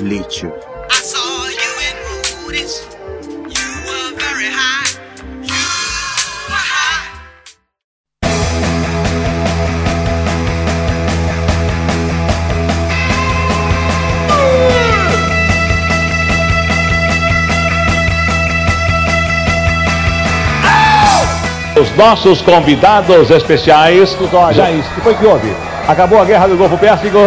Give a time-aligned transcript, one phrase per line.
[0.00, 0.52] Lítio.
[21.80, 24.16] Os nossos convidados especiais.
[24.54, 25.52] Já isso, que foi que houve?
[25.88, 27.18] Acabou a guerra do Golfo Pérsico.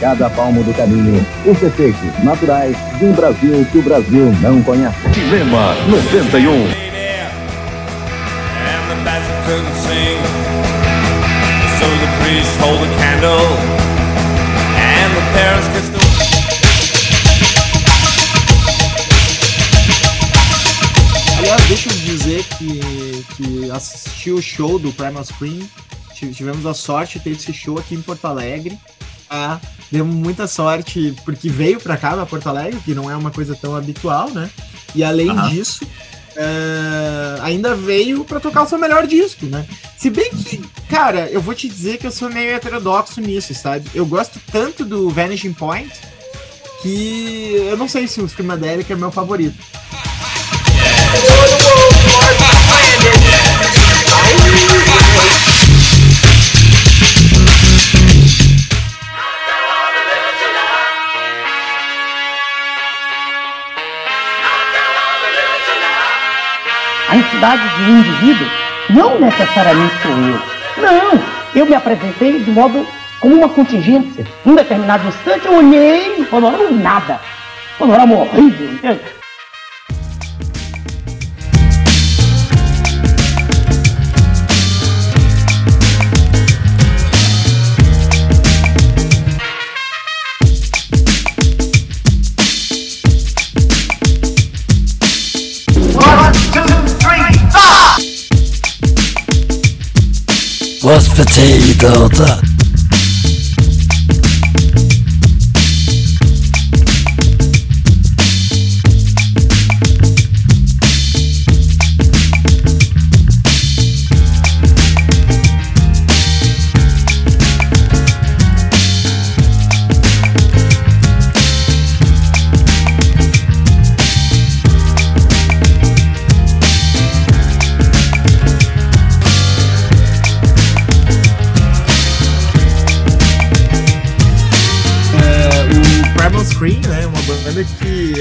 [0.00, 4.96] Cada palmo do caminho, os efeitos naturais de um Brasil que o Brasil não conhece.
[5.08, 6.68] Dilema 91.
[21.38, 25.68] Aliás, deixa eu dizer que, que assisti o show do Primal Screen.
[26.14, 28.78] Tivemos a sorte de ter esse show aqui em Porto Alegre.
[29.30, 29.60] Ah,
[29.90, 33.54] demos muita sorte porque veio para cá, para Porto Alegre, que não é uma coisa
[33.54, 34.50] tão habitual, né?
[34.94, 35.48] E além uhum.
[35.48, 39.66] disso, uh, ainda veio para tocar o seu melhor disco, né?
[39.96, 43.90] Se bem que, cara, eu vou te dizer que eu sou meio heterodoxo nisso, sabe?
[43.94, 45.92] Eu gosto tanto do Vanishing Point
[46.82, 49.58] que eu não sei se o Screamadelic é meu favorito.
[67.38, 68.46] A entidade de um indivíduo
[68.90, 70.40] não necessariamente sou eu.
[70.82, 71.22] Não,
[71.54, 72.84] eu me apresentei de modo
[73.20, 74.26] como uma contingência.
[74.44, 77.20] Em um determinado instante eu olhei, panorama nada.
[77.78, 79.00] Panorama horrível, entende?
[100.88, 102.47] Was potato.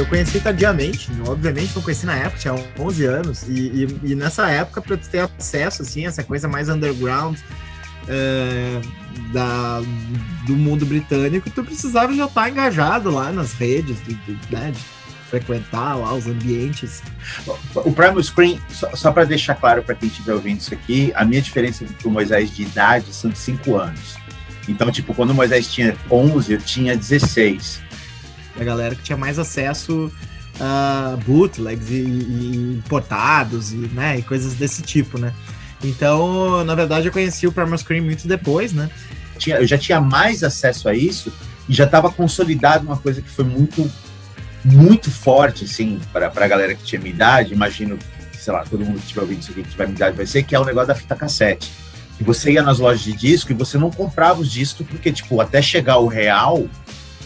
[0.05, 4.81] Conheci tardiamente, obviamente não conheci na época, tinha 11 anos, e, e, e nessa época,
[4.81, 7.37] para ter acesso, assim, essa coisa mais underground
[8.07, 8.81] é,
[9.31, 9.81] da,
[10.45, 14.79] do mundo britânico, tu precisava já estar engajado lá nas redes, de, de, né, de
[15.29, 17.03] frequentar lá os ambientes.
[17.75, 21.25] O Primal Screen, só, só para deixar claro para quem estiver ouvindo isso aqui, a
[21.25, 24.15] minha diferença com o Moisés de idade são de 5 anos.
[24.67, 27.86] Então, tipo, quando o Moisés tinha 11, eu tinha 16
[28.59, 30.11] a galera que tinha mais acesso
[30.59, 35.33] a bootlegs e, e importados e, né, e coisas desse tipo, né?
[35.83, 38.89] Então, na verdade, eu conheci o Primal Screen muito depois, né?
[39.45, 41.31] Eu já tinha mais acesso a isso
[41.69, 43.89] e já estava consolidado uma coisa que foi muito,
[44.65, 47.53] muito forte, assim, para a galera que tinha minha idade.
[47.53, 47.99] Imagino,
[48.33, 50.41] sei lá, todo mundo que estiver ouvindo isso aqui que tiver minha idade vai ser,
[50.41, 51.71] que é o negócio da fita cassete.
[52.19, 55.39] E você ia nas lojas de disco e você não comprava os discos porque, tipo,
[55.39, 56.67] até chegar o real,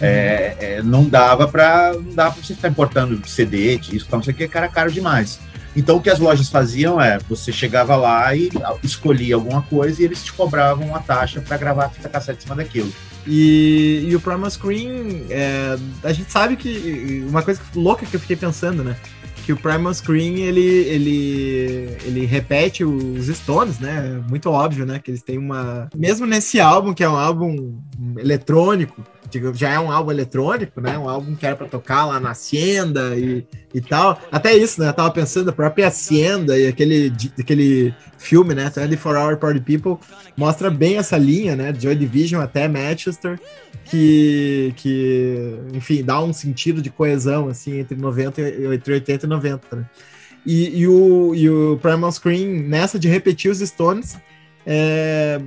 [0.02, 4.38] é, é, não dava para dava para você ficar importando CD, disco, não sei o
[4.38, 5.40] que, cara caro demais.
[5.76, 8.50] Então o que as lojas faziam é, você chegava lá e
[8.84, 12.42] escolhia alguma coisa e eles te cobravam uma taxa para gravar a fita cassete em
[12.42, 12.92] cima daquilo.
[13.26, 18.20] E, e o Primal Screen, é, a gente sabe que uma coisa louca que eu
[18.20, 18.98] fiquei pensando, né?
[19.46, 24.22] Que o Primal Screen ele, ele, ele repete os Stones, né?
[24.28, 25.00] Muito óbvio, né?
[25.00, 25.88] Que eles têm uma.
[25.96, 27.80] Mesmo nesse álbum, que é um álbum
[28.18, 29.04] eletrônico,
[29.54, 30.98] já é um álbum eletrônico, né?
[30.98, 34.20] Um álbum que era para tocar lá na Hacienda e, e tal.
[34.32, 34.90] Até isso, né?
[34.90, 38.66] Eu tava pensando, a própria Hacienda e aquele, aquele filme, né?
[38.70, 39.98] 24 Hour Party People
[40.36, 41.74] mostra bem essa linha, né?
[41.78, 43.40] Joy Division até Manchester,
[43.86, 48.42] que, que, enfim, dá um sentido de coesão, assim, entre 90
[48.74, 49.86] entre 80 e 90, né?
[50.46, 54.18] E, e, o, e o Primal Screen, nessa de repetir os Stones,
[54.66, 55.40] é,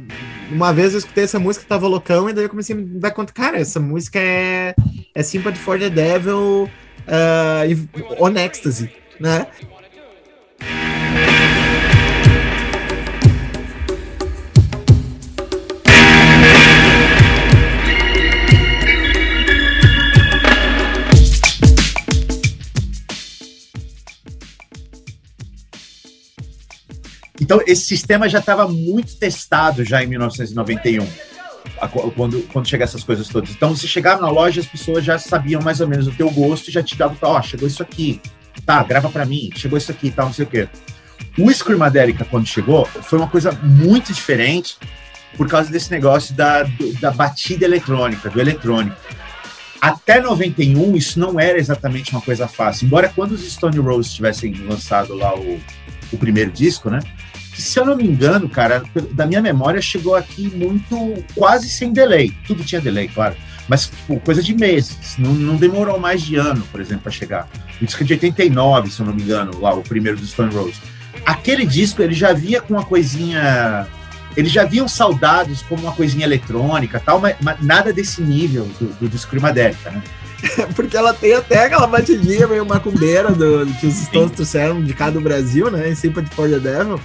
[0.50, 3.11] uma vez eu escutei essa música, tava loucão, e daí eu comecei a me dar
[3.11, 4.75] conta, cara, essa música é,
[5.14, 6.69] é Sympathy for the Devil
[7.08, 8.90] uh, on Ecstasy,
[9.20, 9.46] né?
[27.44, 31.06] Então, esse sistema já estava muito testado já em 1991,
[31.79, 33.50] a- quando, quando chegaram essas coisas todas.
[33.50, 36.70] Então, você chegava na loja, as pessoas já sabiam mais ou menos o teu gosto
[36.70, 38.19] já te davam, ó, chegou isso aqui,
[38.64, 40.67] tá, grava pra mim, chegou isso aqui tal, não sei o quê.
[41.38, 44.79] O Screamadelica, quando chegou, foi uma coisa muito diferente
[45.37, 48.97] por causa desse negócio da, do- da batida eletrônica, do eletrônico.
[49.82, 52.87] Até 91, isso não era exatamente uma coisa fácil.
[52.87, 55.61] Embora quando os Stone Roses tivessem lançado lá o,
[56.11, 57.00] o primeiro disco, né?
[57.54, 61.92] Que, se eu não me engano, cara, da minha memória, chegou aqui muito, quase sem
[61.92, 62.32] delay.
[62.46, 63.36] Tudo tinha delay, claro.
[63.68, 65.14] Mas, tipo, coisa de meses.
[65.16, 67.48] Não, não demorou mais de ano, por exemplo, para chegar.
[67.80, 70.52] O disco é de 89, se eu não me engano, lá, o primeiro dos Stone
[70.52, 70.80] Roses.
[71.24, 73.86] Aquele disco, ele já via com uma coisinha
[74.36, 78.86] eles já haviam saudados como uma coisinha eletrônica tal, mas, mas nada desse nível do,
[78.86, 80.02] do, do Screamadelica, né?
[80.74, 85.08] Porque ela tem até aquela batidinha meio macumbeira do, que os Stones trouxeram de cá
[85.08, 85.88] do Brasil, né?
[85.88, 87.00] Em Sympathy for the Devil.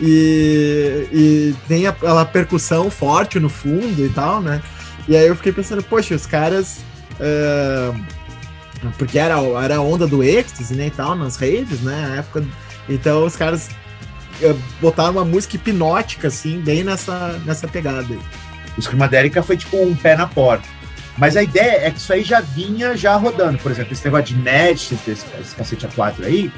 [0.00, 4.62] E, e tem a- aquela percussão forte no fundo e tal, né?
[5.08, 6.78] E aí eu fiquei pensando, poxa, os caras.
[7.20, 7.92] é,
[8.96, 10.86] porque era, era a onda do êxtase, né?
[10.86, 12.10] E tal, nas raves, né?
[12.12, 12.44] A época.
[12.88, 13.68] Então os caras
[14.40, 18.20] é, botaram uma música hipnótica, assim, bem nessa, nessa pegada aí.
[18.76, 20.68] O Screamadelica foi tipo um pé na porta.
[21.16, 23.58] Mas a ideia é que isso aí já vinha já rodando.
[23.58, 26.52] Por exemplo, esse negócio de Ned, esse, esse cacete A4 aí,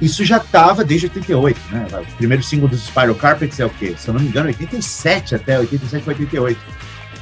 [0.00, 1.86] isso já tava desde 88, né?
[1.92, 3.94] O primeiro single dos Spiral Carpets é o quê?
[3.96, 6.60] Se eu não me engano, 87 até, 87 para 88.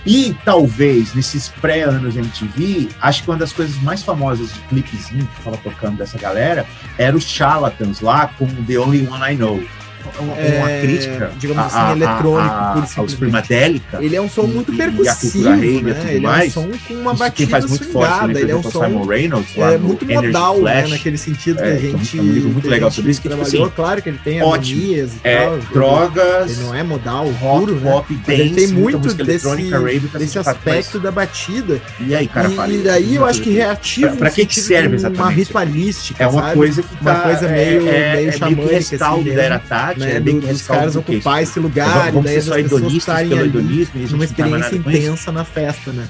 [0.07, 5.43] E talvez nesses pré-anos MTV, acho que uma das coisas mais famosas de clipezinho que
[5.43, 6.67] tava tocando dessa galera
[6.99, 9.65] era os Charlatans lá com The Only One I Know.
[10.19, 13.11] Uma, uma É, crítica digamos a- assim, a- eletrônico, a- ao simplesmente.
[13.15, 13.99] Screamadelica.
[14.03, 16.05] Ele é um som muito e a percussivo, e né?
[16.09, 16.53] Ele é um mais.
[16.53, 19.79] som com uma batida faz muito forte também, ele é um som Simon Reynolds é,
[19.79, 20.61] muito modal, né?
[20.81, 20.91] Flash.
[20.91, 22.19] Naquele sentido que É, a que é um- gente.
[22.19, 24.41] é um livro muito a legal sobre isso, que, tipo assim, claro que ele tem
[24.41, 25.59] harmonias e É, tal.
[25.73, 27.91] drogas, Ele não é modal, rock, puro, né?
[27.91, 31.81] pop, ele dance, tem muita muito desse, rave, a aspecto da batida.
[32.01, 35.21] E aí, cara, e, daí eu acho que reativa Pra- que serve exatamente?
[35.23, 38.97] Uma ritualística, É uma coisa que Uma tá, coisa é- meio- é, é xamânica, assim
[38.97, 42.21] da mesmo, era Tati, né, é do- que dos caras ocupar esse Vamos- lugar e
[42.23, 43.51] daí as pessoas estarem ali
[44.11, 46.09] numa tá experiência intensa na festa, né?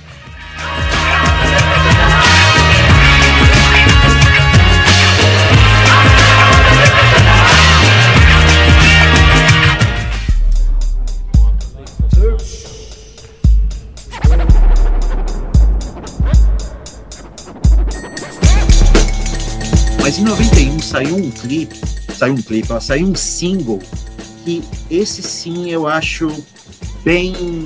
[20.00, 21.80] Mas em 91 saiu um clipe,
[22.16, 23.80] saiu um clipe, saiu um single
[24.44, 26.30] que esse sim eu acho
[27.02, 27.64] bem.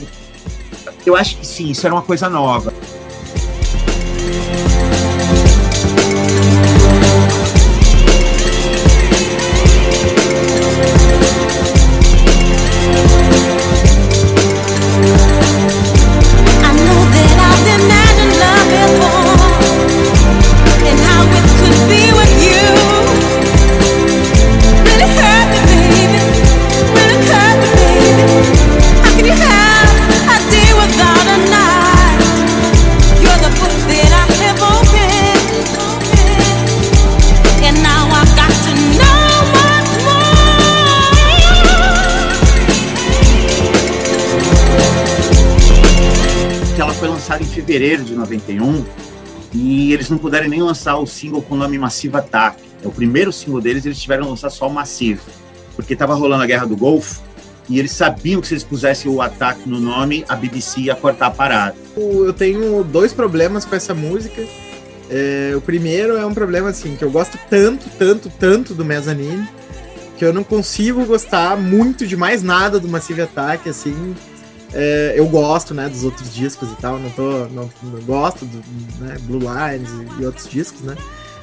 [1.04, 2.72] Eu acho que sim, isso era uma coisa nova.
[50.08, 52.62] Eles não puderam nem lançar o single com o nome Massive Attack.
[52.82, 55.20] É o primeiro single deles, eles tiveram que lançar só o Massive,
[55.76, 57.22] porque estava rolando a Guerra do Golfo
[57.68, 61.26] e eles sabiam que se eles pusessem o ataque no nome, a BBC ia cortar
[61.26, 61.76] a parada.
[61.96, 64.42] Eu tenho dois problemas com essa música.
[65.10, 69.46] É, o primeiro é um problema assim, que eu gosto tanto, tanto, tanto do Mezzanine,
[70.16, 74.14] que eu não consigo gostar muito de mais nada do Massive Attack, assim.
[74.72, 77.46] É, eu gosto, né, dos outros discos e tal, não tô.
[77.46, 78.58] Não, não gosto do
[79.04, 80.94] né, Blue Lines e, e outros discos, né?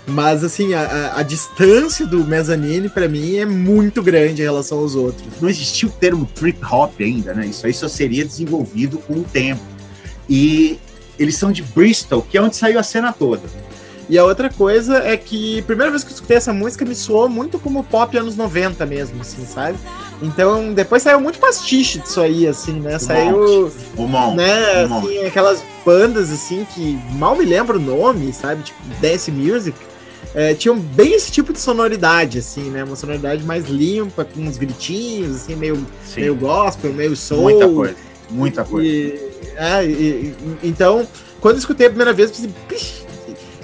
[0.07, 4.93] Mas assim, a, a- distância do Mezzanine, pra mim, é muito grande em relação aos
[4.95, 5.25] outros.
[5.41, 7.47] Não existia o termo trip hop ainda, né?
[7.47, 9.61] Isso aí só seria desenvolvido com o tempo.
[10.29, 10.79] E
[11.17, 13.41] eles são de Bristol, que é onde saiu a cena toda.
[14.07, 17.27] E a outra coisa é que, primeira vez que eu escutei essa música, me soou
[17.27, 19.77] muito como pop anos 90 mesmo, assim, sabe?
[20.21, 22.99] Então, depois saiu muito pastiche disso aí, assim, né?
[22.99, 25.07] Saiu, Um monte, né, monte.
[25.07, 28.63] assim, aquelas bandas, assim, que mal me lembro o nome, sabe?
[28.63, 29.75] Tipo, Dance Music.
[30.35, 32.83] é, tinham bem esse tipo de sonoridade, assim, né?
[32.83, 37.41] Uma sonoridade mais limpa, com uns gritinhos, assim, meio, Sim, meio gospel, meio soul.
[37.43, 37.95] muita coisa.
[38.29, 38.85] Muita coisa.
[38.87, 39.19] E,
[39.55, 41.07] é, e- então,
[41.39, 43.04] quando eu escutei a primeira vez, eu pensei, "Pixe,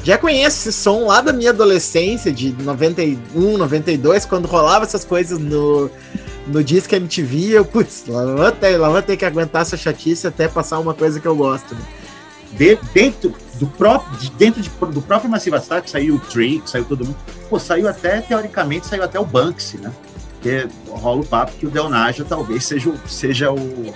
[0.03, 5.37] já conheço esse som lá da minha adolescência, de 91, 92, quando rolava essas coisas
[5.39, 5.89] no,
[6.47, 10.25] no Disque MTV, eu, putz, lá vou, ter, lá vou ter que aguentar essa chatice
[10.27, 11.75] até passar uma coisa que eu gosto.
[11.75, 11.81] Né?
[12.53, 16.83] De- dentro do próprio, de- dentro de- do próprio Massive Attack saiu o Trick, saiu
[16.85, 17.15] todo mundo.
[17.49, 19.91] Pô, saiu até, teoricamente, saiu até o Banksy, né?
[20.33, 23.93] Porque rola o papo que o Del Naja talvez seja o, seja o,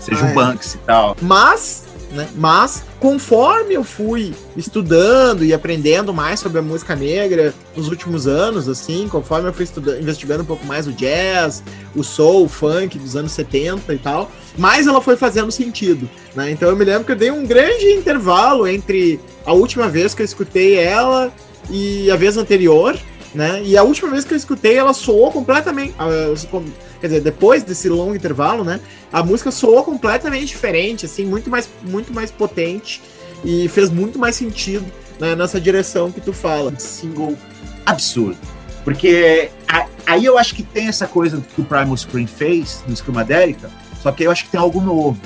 [0.00, 0.34] seja Ah, o.
[0.34, 1.16] Banksy e tal.
[1.20, 7.88] Mas, né, mas, conforme eu fui estudando e aprendendo mais sobre a música negra nos
[7.88, 11.62] últimos anos, assim, conforme eu fui estudando, investigando um pouco mais o jazz,
[11.96, 16.50] o soul, o funk dos anos 70 e tal, mais ela foi fazendo sentido, né?
[16.50, 20.22] Então eu me lembro que eu dei um grande intervalo entre a última vez que
[20.22, 21.32] eu escutei ela
[21.70, 22.98] e a vez anterior,
[23.34, 23.62] né?
[23.64, 25.94] E a última vez que eu escutei, ela soou completamente.
[25.98, 26.08] ah,
[27.00, 28.78] Quer dizer, depois desse longo intervalo, né?
[29.12, 33.02] A música soou completamente diferente, assim, muito mais, muito mais potente
[33.44, 34.84] e fez muito mais sentido
[35.18, 36.72] né, nessa direção que tu fala.
[36.78, 37.36] single
[37.84, 38.38] absurdo.
[38.84, 39.50] Porque
[40.06, 43.70] aí eu acho que tem essa coisa que o Primal Screen fez no Screamadérica,
[44.02, 45.18] só que eu acho que tem algo novo.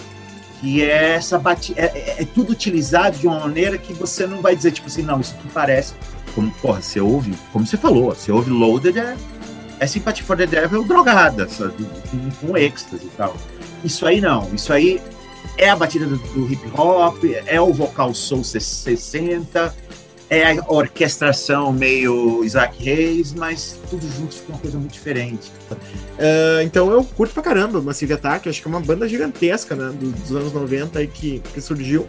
[0.61, 1.81] Que é essa batida.
[1.83, 5.03] É, é- é tudo utilizado de uma maneira que você não vai dizer, tipo assim,
[5.03, 5.93] não, isso aqui parece.
[6.37, 9.17] Como, porra, você ouve, como você falou, você ouve Loaded é,
[9.81, 11.85] é Sympathy for the Devil drogada, sabe?
[12.11, 13.35] Com, com êxtase e tal.
[13.83, 15.01] Isso aí não, isso aí
[15.59, 19.75] é a batida do, do hip hop, é o vocal soul 60,
[20.29, 25.51] é a orquestração meio Isaac Reis, mas tudo junto fica uma coisa muito diferente.
[26.19, 29.91] Ah, então eu curto pra caramba Massive Attack, acho que é uma banda gigantesca, né?
[29.99, 32.07] do- Dos anos 90 aí que, que surgiu.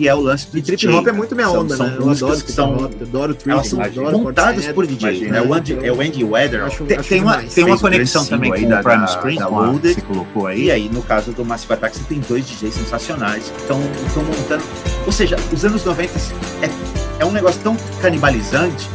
[0.00, 0.94] Que é o lance do E trip DJ.
[0.94, 1.96] hop é muito minha São- onda, são né?
[2.00, 5.28] Eu adoro que trip são- hop, adoro trip, são adoro montadas por DJ, né?
[5.32, 5.42] né?
[5.42, 6.64] O Andy, é o Andy Weather.
[6.64, 9.46] acho- tem, acho tem uma, tem uma conexão também com o Primal da- Screen, da
[9.46, 9.94] Loaded.
[9.96, 10.64] que você colocou aí.
[10.64, 13.78] E aí, no caso do Massive Attack, você tem dois DJs sensacionais que estão
[14.24, 14.64] montando.
[15.04, 16.18] Ou seja, os anos 90
[16.62, 16.70] é,
[17.18, 18.88] é um negócio tão canibalizante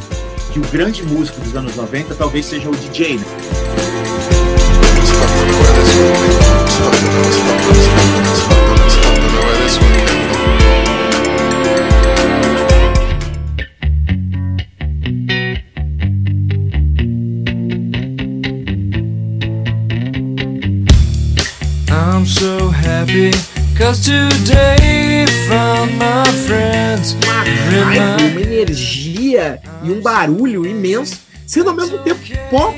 [0.52, 3.24] que o grande músico dos anos 90 talvez seja o DJ, né?
[30.06, 32.76] Barulho imenso, sendo ao mesmo tempo pop.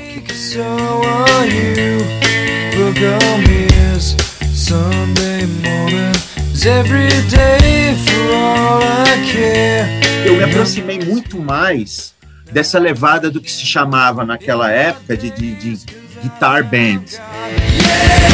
[10.25, 12.15] Eu me aproximei muito mais
[12.51, 15.85] dessa levada do que se chamava naquela época de, de, de
[16.23, 17.19] guitar bands.
[17.19, 18.25] Uma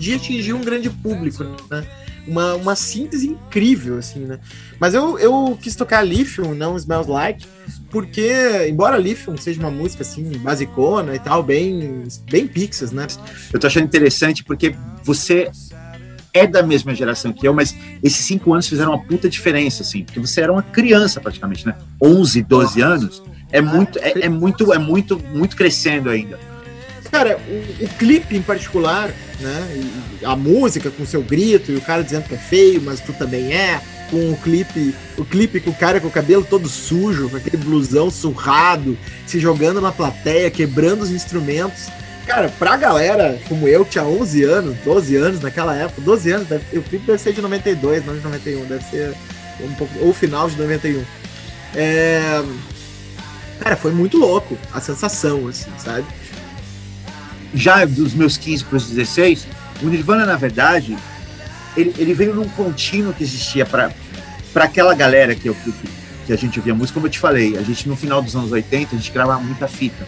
[0.00, 1.84] podia atingir um grande público, né?
[2.26, 4.38] Uma, uma síntese incrível, assim, né?
[4.78, 7.46] Mas eu, eu quis tocar Lithium, não Smells Like,
[7.90, 8.32] porque,
[8.68, 13.06] embora Lithium seja uma música, assim, basicona e tal, bem, bem Pixies, né?
[13.52, 15.50] Eu tô achando interessante porque você
[16.32, 20.04] é da mesma geração que eu, mas esses cinco anos fizeram uma puta diferença, assim,
[20.04, 21.74] porque você era uma criança praticamente, né?
[22.00, 26.38] 11, 12 anos é muito, é, é muito, é muito, muito crescendo ainda.
[27.10, 29.08] Cara, o, o clipe em particular,
[29.40, 29.82] né?
[30.22, 33.52] a música com seu grito e o cara dizendo que é feio, mas tu também
[33.52, 33.80] é.
[34.10, 37.56] Com o clipe, o clipe com o cara com o cabelo todo sujo, com aquele
[37.56, 41.86] blusão surrado, se jogando na plateia, quebrando os instrumentos.
[42.26, 46.48] Cara, pra galera como eu, que tinha 11 anos, 12 anos naquela época, 12 anos,
[46.72, 49.14] o clipe deve ser de 92, não de 91, deve ser
[49.60, 51.04] um pouco, ou final de 91.
[51.74, 52.42] É,
[53.60, 56.04] cara, foi muito louco a sensação, assim, sabe?
[57.54, 59.46] já dos meus 15 para os 16,
[59.82, 60.96] o Nirvana, na verdade,
[61.76, 63.90] ele, ele veio num contínuo que existia para
[64.56, 65.72] aquela galera que, eu, que,
[66.26, 68.52] que a gente ouvia música, como eu te falei, a gente no final dos anos
[68.52, 70.06] 80, a gente gravava muita fita.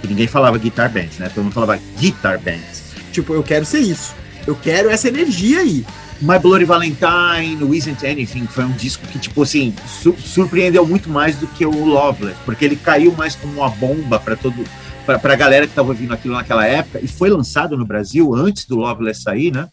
[0.00, 1.30] Que ninguém falava guitar bands, né?
[1.32, 2.82] Todo mundo falava guitar bands.
[3.12, 4.14] Tipo, eu quero ser isso.
[4.46, 5.84] Eu quero essa energia aí.
[6.20, 11.36] My Bloody Valentine, Isn't Anything, foi um disco que, tipo assim, su- surpreendeu muito mais
[11.36, 14.64] do que o Loveless, porque ele caiu mais como uma bomba para todo
[15.04, 18.64] pra, pra galera que tava ouvindo aquilo naquela época, e foi lançado no Brasil antes
[18.66, 19.68] do Loveless sair, né?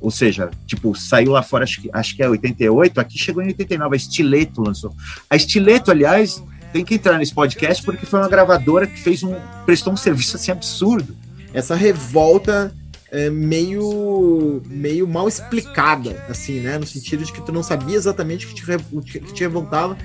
[0.00, 3.48] Ou seja, tipo, saiu lá fora, acho que, acho que é 88, aqui chegou em
[3.48, 4.94] 89, a Stileto lançou.
[5.28, 6.42] A Stileto, aliás,
[6.72, 9.34] tem que entrar nesse podcast porque foi uma gravadora que fez um
[9.66, 11.14] prestou um serviço assim absurdo.
[11.52, 12.72] Essa revolta
[13.10, 16.78] é, meio, meio mal explicada, assim, né?
[16.78, 19.98] No sentido de que tu não sabia exatamente o que te, que te revoltava,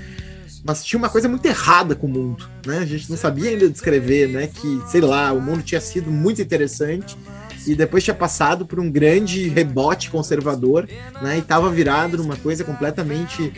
[0.64, 2.80] mas tinha uma coisa muito errada com o mundo, né?
[2.80, 4.48] A gente não sabia ainda descrever, né?
[4.48, 7.16] Que, sei lá, o mundo tinha sido muito interessante
[7.68, 10.88] e depois tinha passado por um grande rebote conservador,
[11.22, 11.38] né?
[11.38, 13.52] E tava virado numa coisa completamente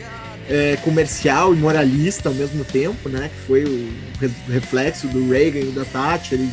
[0.48, 3.28] é, comercial e moralista ao mesmo tempo, né?
[3.28, 3.88] Que foi o
[4.20, 6.50] re- reflexo do Reagan e da Thatcher e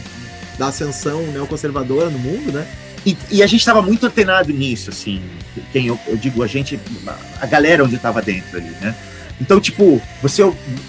[0.58, 2.68] da ascensão neoconservadora no mundo, né?
[3.06, 5.22] E, e a gente estava muito antenado nisso, assim.
[5.72, 6.80] Quem eu, eu digo, a gente,
[7.40, 8.96] a galera onde eu tava dentro ali, né?
[9.40, 10.42] Então, tipo, você,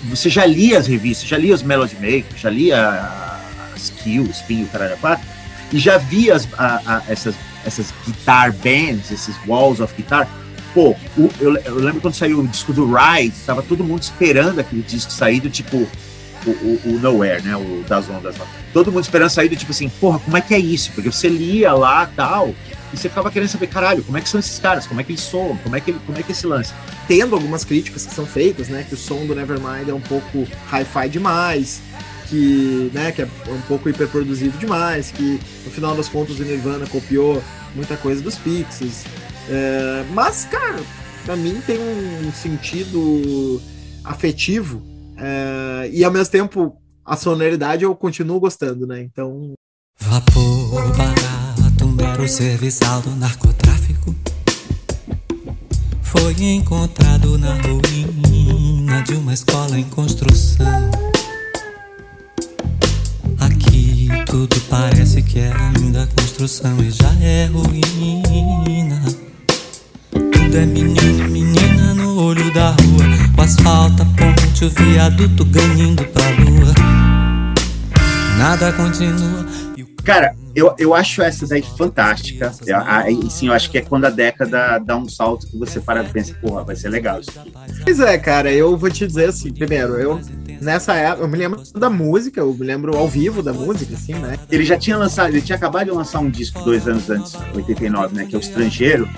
[0.05, 3.11] você já lia as revistas, já lia os Melody Makers, já lia
[3.75, 5.27] as Kill, Spin, o caralho a quatro,
[5.73, 10.29] e já via as, a- a- essas, essas guitar bands, esses walls of guitar.
[10.75, 14.59] Pô, o- eu, eu lembro quando saiu o disco do Ride, tava todo mundo esperando
[14.61, 15.77] aquele disco sair do tipo
[16.47, 17.57] o, o, o Nowhere, né?
[17.57, 18.47] O das ondas lá.
[18.73, 20.93] Todo mundo esperando sair do tipo assim, porra, como é que é isso?
[20.93, 22.55] Porque você lia lá tal,
[22.93, 24.87] e você ficava querendo saber, caralho, como é que são esses caras?
[24.87, 25.57] Como é que eles soam?
[25.57, 26.73] Como é que, como é que é esse lance?
[27.09, 28.85] tendo algumas críticas que são feitas, né?
[28.87, 31.81] Que o som do Nevermind é um pouco hi-fi demais,
[32.29, 36.87] que, né, que é um pouco hiperproduzido demais, que no final das contas o Nirvana
[36.87, 37.43] copiou
[37.75, 39.05] muita coisa dos Pixies.
[39.49, 40.81] É, mas, cara,
[41.25, 43.61] pra mim tem um sentido
[44.05, 44.83] afetivo
[45.17, 49.03] é, e ao mesmo tempo a sonoridade eu continuo gostando, né?
[49.03, 49.55] Então
[50.01, 54.15] Vapor barato, mero serviçal do narcotráfico.
[56.03, 60.67] Foi encontrado na ruína de uma escola em construção.
[64.27, 69.01] Tudo parece que é ainda construção e já é ruína.
[70.11, 73.37] Tudo é menino, menina no olho da rua.
[73.39, 76.75] O asfalto, a ponte, o viaduto ganhando pra lua.
[78.37, 79.47] Nada continua.
[79.77, 82.53] e o Cara, eu, eu acho essa daí fantástica.
[82.87, 86.03] Aí sim, eu acho que é quando a década dá um salto que você para
[86.03, 87.53] e pensa, porra, vai ser legal isso aqui.
[87.85, 90.21] Pois é, cara, eu vou te dizer assim, primeiro, eu
[90.61, 94.15] nessa época, eu me lembro da música, eu me lembro ao vivo da música, assim,
[94.15, 94.39] né?
[94.51, 98.15] Ele já tinha lançado, ele tinha acabado de lançar um disco dois anos antes, 89,
[98.15, 98.25] né?
[98.27, 99.09] Que é o Estrangeiro,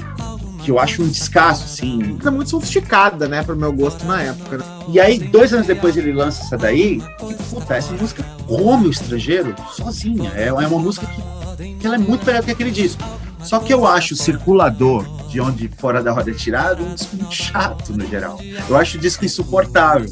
[0.65, 2.19] que eu acho um descasso, assim.
[2.25, 4.59] É muito sofisticada, né, pro meu gosto na época.
[4.59, 4.65] né?
[4.89, 8.91] E aí, dois anos depois, ele lança essa daí, e puta, essa música come o
[8.91, 10.31] estrangeiro sozinha.
[10.35, 13.03] É, é uma música que, que ela é muito melhor que aquele disco.
[13.43, 17.17] Só que eu acho o circulador, de onde Fora da Roda é tirado, um disco
[17.17, 18.39] muito chato no geral.
[18.69, 20.11] Eu acho o disco insuportável.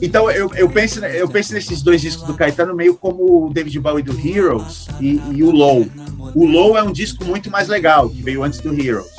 [0.00, 3.78] Então eu, eu, penso, eu penso nesses dois discos do Caetano meio como o David
[3.80, 5.86] Bowie do Heroes e, e o Low.
[6.34, 9.10] O Low é um disco muito mais legal, que veio antes do Heroes.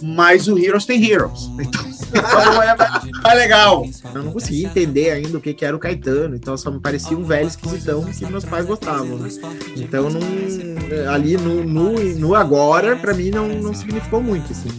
[0.00, 1.48] Mas o Heroes tem Heroes.
[2.08, 3.84] Então é mais, mais legal.
[4.14, 7.14] Eu não conseguia entender ainda o que, que era o Caetano, então só me parecia
[7.14, 9.28] um velho esquisitão que meus pais gostavam, né?
[9.76, 14.70] Então não, ali no, no, no agora, pra mim, não, não significou muito, assim.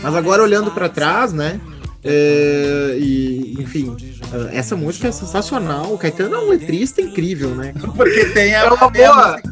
[0.00, 1.60] Mas agora olhando pra trás, né?
[2.06, 4.15] é, e, enfim, é,
[4.52, 5.92] essa música é sensacional.
[5.92, 7.72] O Caetano é um letrista incrível, né?
[7.96, 9.32] Porque tem a, É uma boa.
[9.32, 9.42] música-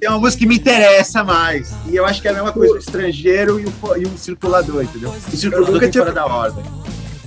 [0.00, 1.72] tem uma música que me interessa mais.
[1.88, 4.82] E eu acho que é a mesma coisa, o estrangeiro e o, e o circulador,
[4.82, 5.10] entendeu?
[5.32, 6.64] O circulador tem tinha- fora da ordem.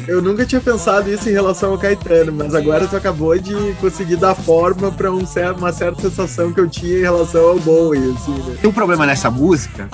[0.07, 4.17] Eu nunca tinha pensado isso em relação ao Caetano, mas agora tu acabou de conseguir
[4.17, 8.13] dar forma pra um cer- uma certa sensação que eu tinha em relação ao Bowie,
[8.15, 8.57] assim, né?
[8.61, 9.87] Tem um problema nessa música,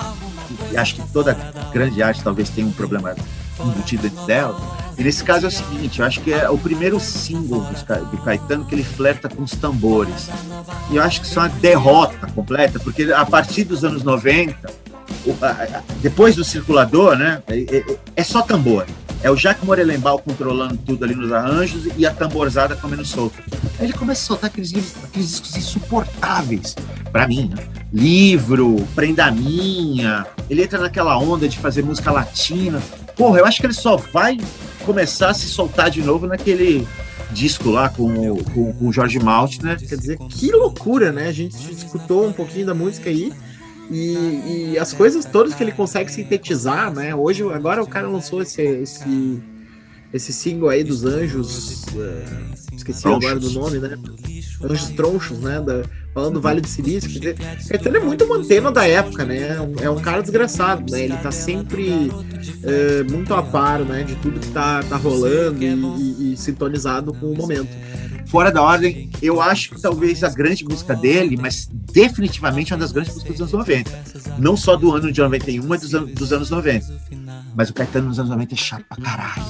[0.72, 1.38] e acho que toda
[1.72, 3.16] grande arte talvez tenha um problema
[3.68, 4.60] embutido dentro dela.
[4.98, 7.62] E nesse caso é o seguinte, eu acho que é o primeiro single
[8.12, 10.30] do Caetano que ele flerta com os tambores.
[10.92, 14.56] E eu acho que isso é uma derrota completa, porque a partir dos anos 90,
[15.26, 18.86] o- a- a- depois do circulador, né, é, é- é só tambor.
[19.24, 23.36] É o Jacques Morelenbaum controlando tudo ali nos arranjos e a tamborzada comendo solto.
[23.80, 26.76] Aí ele começa a soltar aqueles, aqueles discos insuportáveis,
[27.12, 27.64] pra mim, né?
[27.94, 30.26] Livro, Prenda Minha.
[30.50, 32.82] Ele entra naquela onda de fazer música latina.
[33.22, 34.36] Porra, eu acho que ele só vai
[34.84, 36.88] começar a se soltar de novo naquele
[37.30, 39.78] disco lá com, com, com o Jorge Malt, né?
[39.78, 41.28] Quer dizer, que loucura, né?
[41.28, 43.32] A gente escutou um pouquinho da música aí
[43.92, 47.14] e, e as coisas todas que ele consegue sintetizar, né?
[47.14, 49.40] Hoje, agora o cara lançou esse, esse,
[50.12, 52.26] esse single aí dos Anjos, é,
[52.82, 53.26] esqueci Tronchos.
[53.26, 53.98] agora do nome, né?
[54.64, 55.60] Anjos Tronchos, né?
[55.62, 57.10] Da, falando do Vale do Silício.
[57.10, 59.56] Quer dizer, Caetano é muito uma antena da época, né?
[59.56, 61.04] É um, é um cara desgraçado, né?
[61.06, 62.12] Ele tá sempre
[62.64, 64.04] é, muito a par, né?
[64.04, 67.70] De tudo que tá, tá rolando e, e- e sintonizado com o momento.
[68.28, 72.92] Fora da ordem, eu acho que talvez a grande música dele, mas definitivamente uma das
[72.94, 73.92] grandes músicas dos anos 90.
[74.38, 76.86] Não só do ano de 91, mas dos, an- dos anos 90.
[77.56, 79.44] Mas o Caetano nos anos 90 é chato pra caralho.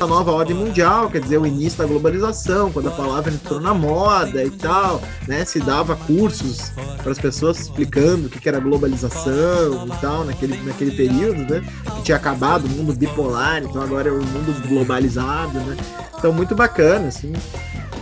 [0.00, 3.72] A nova ordem mundial, quer dizer, o início da globalização, quando a palavra entrou na
[3.72, 5.44] moda e tal, né?
[5.44, 10.90] Se dava cursos para as pessoas explicando o que era globalização e tal, naquele, naquele
[10.92, 11.62] período, né?
[11.96, 15.76] Que tinha acabado o mundo bipolar, então agora é o mundo globalizado, né?
[16.18, 17.32] Então, muito bacana, assim.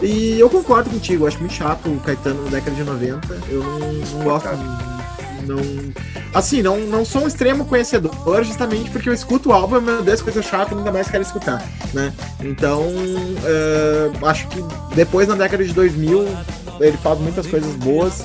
[0.02, 3.38] E eu concordo contigo, acho muito chato o Caetano na década de 90.
[3.50, 4.48] Eu não, não gosto.
[5.54, 5.92] Não.
[6.34, 10.22] Assim, não, não sou um extremo conhecedor, justamente porque eu escuto o álbum, meu Deus,
[10.22, 12.12] coisa chata, nunca mais quero escutar, né?
[12.40, 12.84] Então,
[13.44, 14.62] eh, acho que
[14.94, 16.26] depois, na década de 2000,
[16.80, 18.24] ele faz muitas coisas boas,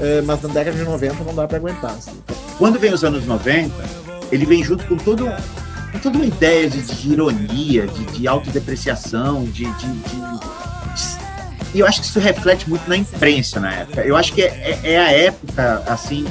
[0.00, 1.90] eh, mas na década de 90 não dá pra aguentar.
[1.92, 2.12] assim.
[2.58, 3.72] Quando vem os anos 90,
[4.32, 5.26] ele vem junto com todo
[5.92, 10.73] com toda uma ideia de, de ironia, de, de autodepreciação, de, de, de-
[11.74, 14.02] E eu acho que isso reflete muito na imprensa na época.
[14.02, 16.24] Eu acho que é, é- é a época, assim,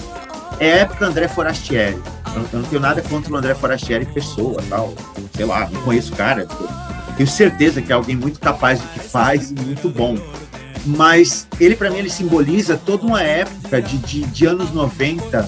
[0.60, 2.02] é a época André Forastieri.
[2.36, 4.94] Eu, eu não tenho nada contra o André Forastieri, pessoa, tal.
[5.36, 6.48] Sei lá, não conheço o cara.
[7.18, 10.18] Tenho certeza que é alguém muito capaz do que faz e muito bom.
[10.86, 15.48] Mas ele, para mim, ele simboliza toda uma época de, de, de anos 90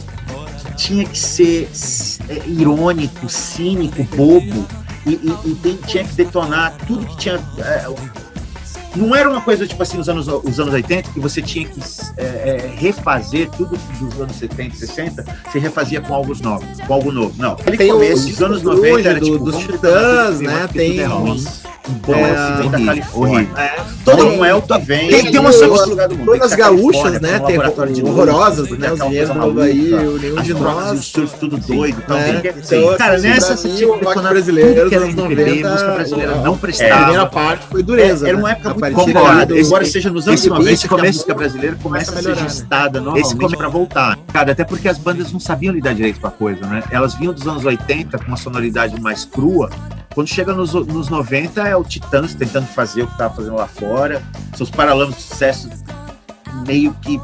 [0.68, 1.70] que tinha que ser
[2.30, 4.66] é, irônico, cínico, bobo,
[5.06, 7.36] e, e- e tem- tinha que detonar tudo que tinha.
[7.60, 7.86] é,
[8.96, 11.80] não era uma coisa tipo assim, os anos, os anos 80, que você tinha que
[12.18, 17.12] é, é, refazer tudo dos anos 70, 60, você refazia com algo novo, com algo
[17.12, 17.34] novo.
[17.38, 20.68] Não, aquele Tem começo, os anos o 90 era do- tipo, dos Titãs, né?
[20.72, 21.46] Tem tudo é ruim.
[21.88, 23.48] Bom, É, é, da Califórnia.
[23.58, 25.10] É, Todo tem- não é o que vem.
[25.10, 25.52] tem- Tem uma
[26.18, 26.26] mundo.
[26.26, 31.00] todas gaúchas, né, tem um horrorosas, né, os Havaí, maluca, o Nenhum de drogas Nós.
[31.00, 32.02] os surf tudo doido.
[32.04, 32.42] Então, né?
[32.46, 33.56] Então, cara, nessa
[34.22, 36.96] pra brasileiro tudo que era dos anos MPB, 90, música brasileira a- não A prestava.
[36.98, 38.28] primeira parte foi dureza.
[38.28, 38.44] Era né?
[38.44, 39.60] uma época A muito complicada.
[39.60, 42.42] Embora seja nos anos esse 90 começo que a música brasileira começa a ser né?
[42.44, 44.18] gestada novamente come- para voltar.
[44.34, 46.84] Cara, até porque as bandas não sabiam lidar direito com a coisa, né?
[46.92, 49.70] Elas vinham dos anos 80 com uma sonoridade mais crua.
[50.16, 53.68] Quando chega nos, nos 90 é o Titãs tentando fazer o que tava fazendo lá
[53.68, 54.24] fora.
[54.56, 55.70] Seus paralamas de sucesso
[56.66, 57.22] meio que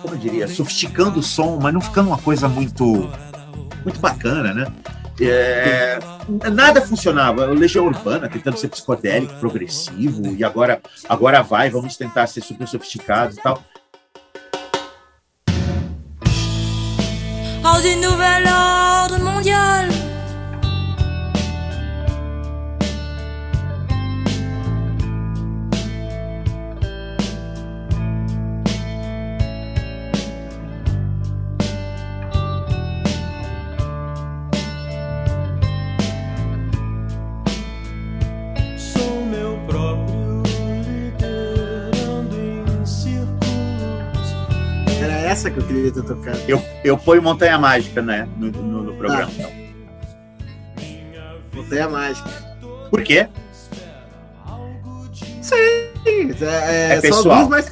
[0.00, 3.10] como eu diria, sofisticando o som, mas não ficando uma coisa muito
[3.82, 4.66] muito bacana, né?
[5.20, 5.98] É,
[6.50, 7.46] nada funcionava.
[7.46, 13.34] Legião Urbana tentando ser psicodélico, progressivo, e agora, agora vai, vamos tentar ser super sofisticado
[13.34, 13.62] e tal.
[17.66, 18.83] Oh, du nouvel
[45.54, 46.38] que eu queria ter tocado.
[46.48, 49.30] Eu, eu ponho Montanha Mágica, né, no, no- no programa.
[51.54, 52.28] Montanha Mágica.
[52.90, 53.28] Por quê?
[55.40, 55.54] Sim,
[56.40, 57.36] é, É são, as pessoal.
[57.36, 57.64] duas mais,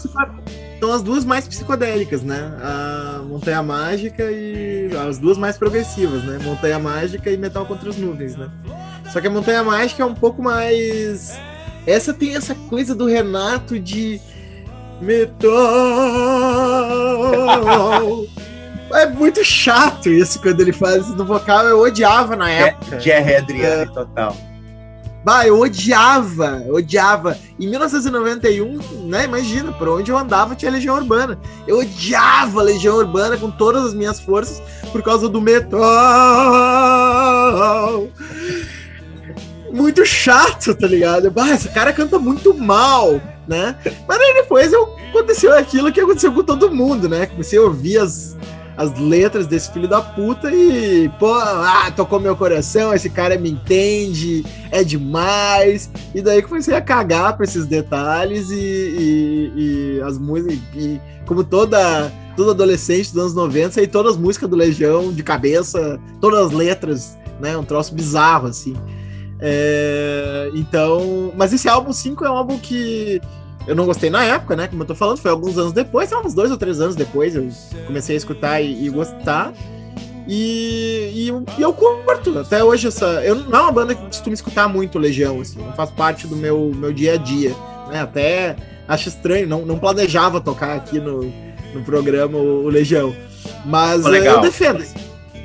[0.81, 2.53] são as duas mais psicodélicas, né?
[2.63, 6.39] A Montanha Mágica e as duas mais progressivas, né?
[6.45, 8.49] Montanha Mágica e Metal contra as Nuvens, né?
[9.13, 11.39] Só que a Montanha Mágica é um pouco mais.
[11.87, 14.21] Essa tem essa coisa do Renato de
[15.03, 15.51] metal.
[18.95, 21.65] É muito chato isso quando ele faz isso no vocal.
[21.67, 23.01] Eu odiava na época.
[23.01, 24.37] Jerry Adriano total.
[25.25, 27.39] Bah, eu odiava, odiava.
[27.59, 29.25] Em 1991, né?
[29.25, 31.39] Imagina, por onde eu andava tinha Legião Urbana.
[31.67, 34.61] Eu odiava Legião Urbana com todas as minhas forças
[34.91, 35.81] por causa do metal.
[39.73, 41.31] Muito chato, tá ligado?
[41.31, 43.77] Bah, esse cara canta muito mal, né?
[44.07, 47.27] Mas aí depois eu, aconteceu aquilo que aconteceu com todo mundo, né?
[47.27, 48.37] Comecei a ouvir as,
[48.77, 53.51] as letras desse filho da puta e, pô, ah, tocou meu coração, esse cara me
[53.51, 55.91] entende, é demais.
[56.15, 59.53] E daí comecei a cagar pra esses detalhes e, e-
[59.99, 60.59] e as músicas.
[60.75, 65.23] E como toda, todo adolescente dos anos 90, sei todas as músicas do Legião de
[65.23, 67.57] cabeça, todas as letras, né?
[67.57, 68.75] Um troço bizarro, assim.
[69.45, 71.33] É, então.
[71.37, 73.21] Mas esse álbum 5 é um álbum que.
[73.67, 74.67] Eu não gostei na época, né?
[74.67, 76.97] Como eu tô falando, foi alguns anos depois, sei lá, uns dois ou três anos
[76.97, 77.49] depois, eu
[77.87, 79.53] comecei a escutar e, e gostar.
[80.27, 82.39] E, e, eu- e eu curto.
[82.39, 83.07] Até hoje, essa.
[83.25, 86.37] Eu não é uma banda que costumo escutar muito Legião, assim, não faz parte do
[86.37, 87.55] meu, meu dia a dia.
[87.91, 88.01] Né?
[88.01, 88.57] Até
[88.89, 91.23] acho estranho, não, não planejava tocar aqui no,
[91.75, 93.15] no programa o, Legião.
[93.65, 94.37] Mas legal.
[94.37, 94.85] eu defendo.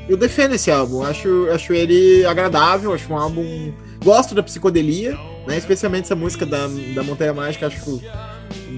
[0.07, 1.03] Eu defendo esse álbum.
[1.03, 3.73] Acho, acho ele agradável, acho um álbum.
[4.07, 5.57] Gosto da psicodelia, né?
[5.57, 6.65] Especialmente essa música da,
[6.95, 8.07] da Montanha Mágica, acho que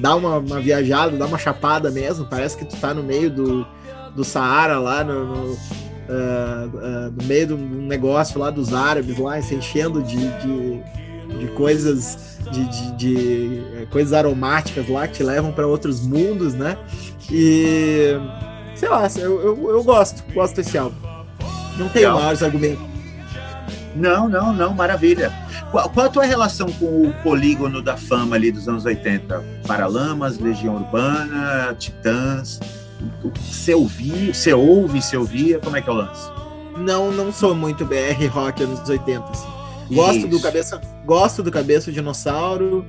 [0.02, 2.26] dá uma, uma viajada, dá uma chapada mesmo.
[2.26, 3.68] Parece que tu tá no meio do,
[4.15, 5.58] do Saara lá no, no,
[6.10, 11.38] ah, ah, no meio de um negócio lá dos árabes, lá, se enchendo de, de,
[11.38, 12.18] de coisas.
[12.52, 16.76] De, de- de, eh, coisas aromáticas lá que te levam para outros mundos, né?
[17.32, 18.13] E
[18.76, 20.96] sei lá, eu, eu, eu gosto, gosto desse álbum.
[21.78, 22.88] Não tenho maiores argumentos.
[23.95, 25.32] Não, não, não, maravilha.
[25.71, 29.43] Qual, qual a tua relação com o polígono da fama ali dos anos 80?
[29.67, 32.60] Paralamas, Legião Urbana, Titãs.
[33.49, 36.30] Você ouvia, você ouve, você ouvia, como é que é o lance?
[36.78, 39.47] Não, não sou muito BR rock anos 80, assim.
[39.91, 42.86] Gosto do cabeça, gosto do cabeça dinossauro,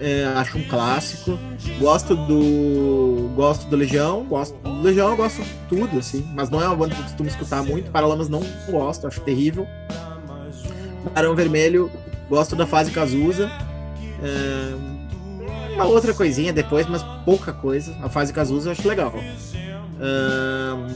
[0.00, 1.38] é, acho um clássico.
[1.78, 6.62] Gosto do, gosto do Legião, gosto do Legião, eu gosto de tudo assim, mas não
[6.62, 7.90] é uma banda que eu costumo escutar muito.
[7.90, 9.66] Paralamas não gosto, acho terrível.
[11.14, 11.90] Barão Vermelho,
[12.28, 13.50] gosto da fase Cazuza.
[14.22, 14.74] É,
[15.74, 17.94] uma outra coisinha depois, mas pouca coisa.
[18.02, 19.12] A fase Cazuza eu acho legal.
[20.00, 20.88] Ahn,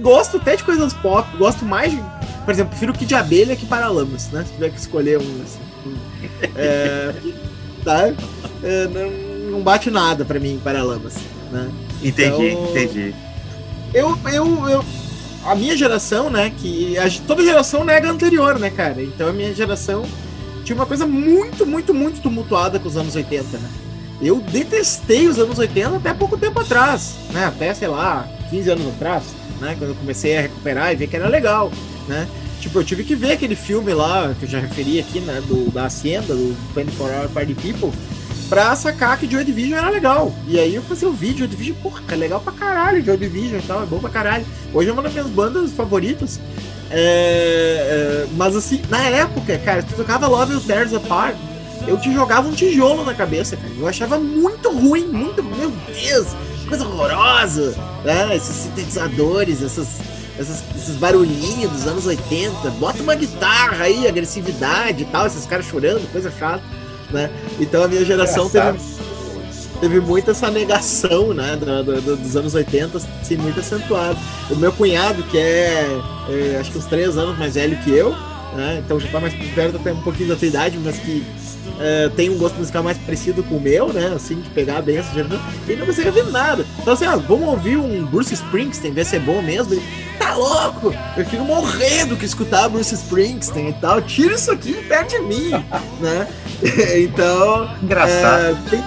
[0.00, 2.02] gosto até de coisas pop, gosto mais de.
[2.44, 4.44] Por exemplo, prefiro Kid de Abelha que Paralamas, né?
[4.46, 5.42] Se tiver que escolher um.
[5.42, 5.60] Assim.
[6.56, 7.14] É,
[7.84, 8.08] tá?
[8.62, 11.14] É, não, não bate nada pra mim Paralamas,
[11.50, 11.70] né?
[12.02, 13.14] Entendi, Então- entendi.
[13.94, 14.84] Eu, eu, eu.
[15.44, 16.52] A minha geração, né?
[16.58, 19.02] Que a, toda geração nega a anterior, né, cara?
[19.02, 20.04] Então a minha geração
[20.64, 23.70] tinha uma coisa muito, muito, muito tumultuada com os anos 80, né?
[24.22, 27.44] Eu detestei os anos 80 até pouco tempo atrás, né?
[27.44, 29.24] Até, sei lá, 15 anos atrás,
[29.60, 29.76] né?
[29.78, 31.70] Quando eu comecei a recuperar e ver que era legal,
[32.08, 32.26] né?
[32.60, 35.42] Tipo, eu tive que ver aquele filme lá, que eu já referi aqui, né?
[35.46, 37.92] Do, da Hacienda, do 24 Hour Party People,
[38.48, 40.34] pra sacar que Joy Division era legal.
[40.46, 43.58] E aí eu fazia o vídeo, Joy Division, porra, é legal pra caralho, Joy Division
[43.58, 44.44] e tal, é bom pra caralho.
[44.72, 46.38] Hoje é uma das minhas bandas favoritas.
[46.90, 51.34] É, é, mas assim, na época, cara, tu tocava Love You Tears Apart,
[51.86, 53.72] eu te jogava um tijolo na cabeça, cara.
[53.78, 56.28] Eu achava muito ruim, muito, meu Deus,
[56.68, 58.34] coisa horrorosa, né?
[58.36, 59.88] Esses sintetizadores, essas,
[60.38, 62.70] essas- esses barulhinhos dos anos 80.
[62.78, 66.62] Bota uma guitarra aí, agressividade e tal, esses caras chorando, coisa chata,
[67.10, 67.30] né?
[67.60, 68.94] Então a minha geração teve
[69.80, 74.16] teve muito essa negação, né, da- da- dos anos 80, assim, muito acentuado.
[74.48, 75.86] O meu cunhado, que é,
[76.30, 78.10] é, acho que uns três anos mais velho que eu,
[78.56, 81.26] né, então já tá mais perto até um pouquinho da tua idade, mas que
[81.80, 84.96] é, tem um gosto musical mais parecido com o meu, né, assim, de pegar bem
[84.98, 86.64] essa geração, ele não consegue ouvir nada.
[86.80, 89.74] Então assim, ó, vamos ouvir um Bruce Springsteen, ver se é bom mesmo.
[89.74, 89.82] Ele,
[90.18, 90.92] tá louco?
[90.94, 94.00] Eu prefiro morrer do que escutar Bruce Springsteen e tal.
[94.00, 95.50] Tira isso aqui perto de mim,
[96.00, 96.28] né?
[97.02, 98.42] então, Engraçado.
[98.44, 98.84] é, tem,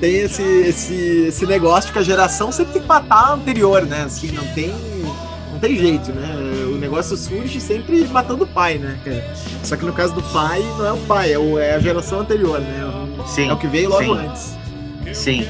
[0.00, 0.94] tem esse, esse,
[1.28, 4.02] esse negócio de que a geração sempre tem que matar a anterior, né?
[4.04, 4.68] Assim, não tem,
[5.52, 6.34] não tem jeito, né?
[6.66, 8.98] O negócio surge sempre matando o pai, né?
[9.62, 12.20] Só que no caso do pai, não é o pai, é, o- é a geração
[12.20, 12.84] anterior, né?
[12.84, 14.26] O- Sim, É o que veio logo sim.
[14.26, 14.56] antes.
[15.14, 15.46] Sim.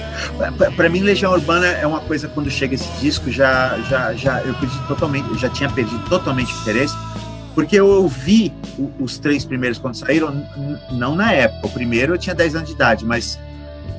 [0.77, 4.55] Pra mim, Legião Urbana é uma coisa, quando chega esse disco, já, já, já eu
[4.55, 6.95] perdi totalmente, eu já tinha perdido totalmente o interesse,
[7.57, 8.53] porque eu ouvi
[9.01, 10.47] os três primeiros quando saíram,
[10.93, 11.69] não na época.
[11.69, 13.41] O primeiro eu tinha 10 anos de idade, mas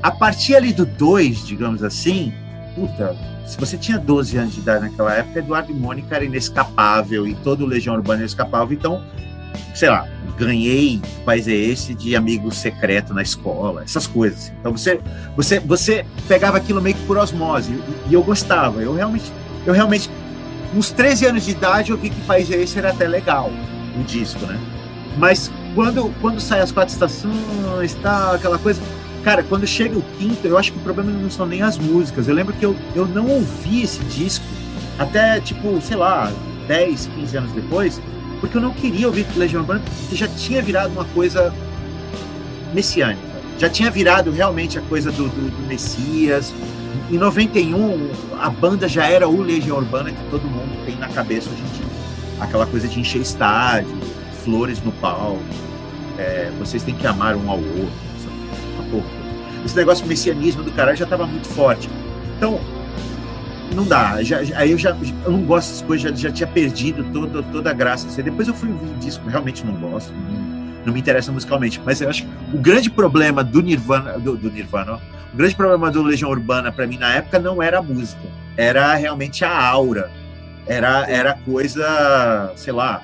[0.04, 2.32] a partir ali do 2, digamos assim,
[2.76, 3.18] puta,
[3.48, 7.34] se você tinha 12 anos de idade naquela época, Eduardo e Mônica era inescapável e
[7.34, 9.04] todo o Legião Urbana inescapável, então,
[9.74, 14.54] sei lá, ganhei país é esse de amigo secreto na escola, essas coisas.
[14.60, 15.02] Então você
[15.36, 18.84] você você pegava aquilo meio que por osmose e, e eu gostava.
[18.84, 19.32] Eu realmente
[19.66, 20.12] eu realmente
[20.76, 23.52] uns 13 anos de idade eu vi que país é esse era até legal
[24.00, 24.60] o disco, né?
[25.18, 28.82] Mas quando quando sai as quatro estações, tal, aquela coisa,
[29.24, 32.28] cara, quando chega o quinto, eu acho que o problema não são nem as músicas.
[32.28, 34.46] Eu lembro que eu, eu não ouvi esse disco
[34.98, 36.32] até tipo, sei lá,
[36.68, 38.02] 10, 15 anos depois,
[38.40, 41.54] porque eu não queria ouvir Legião Urbana, porque já tinha virado uma coisa
[42.74, 43.22] messiânica.
[43.58, 46.54] Já tinha virado realmente a coisa do, do, do Messias.
[47.10, 51.50] Em 91, a banda já era o Legião Urbana que todo mundo tem na cabeça
[51.50, 51.88] hoje em dia.
[52.40, 53.98] Aquela coisa de encher estádio,
[54.44, 55.42] flores no palco,
[56.18, 57.92] é, vocês têm que amar um ao outro.
[58.24, 59.04] sabe?
[59.66, 61.90] Esse negócio do messianismo do caralho já estava muito forte.
[62.38, 62.60] Então,
[63.74, 64.22] não dá.
[64.24, 67.70] Já, aí eu já eu não gosto dessas coisas, já, já tinha perdido toda, toda
[67.70, 68.22] a graça.
[68.22, 70.57] Depois eu fui ouvir o disco, realmente não gosto, não,
[70.88, 71.80] não me interessa musicalmente.
[71.86, 75.00] Mas eu acho que o grande problema do Nirvana, do, do Nirvana, ó,
[75.34, 78.22] o grande problema do Legião Urbana para mim na época não era a música,
[78.56, 80.10] era realmente a aura.
[80.66, 83.02] Era, era coisa, sei lá,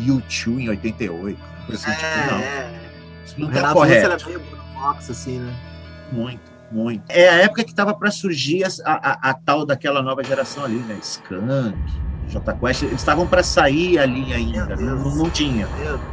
[0.00, 1.38] U2 em 88.
[1.66, 2.38] Coisa assim, tipo, não.
[2.38, 2.70] é.
[3.24, 4.06] Isso não O tá correto.
[4.06, 4.40] Era meio
[4.98, 5.52] assim, né?
[6.10, 6.40] Muito,
[6.72, 7.02] muito.
[7.08, 10.78] É a época que tava para surgir a, a- a tal daquela nova geração ali,
[10.78, 10.98] né?
[11.02, 11.76] Skank,
[12.28, 15.68] J Quest, eles estavam para sair ali ainda, não, não tinha.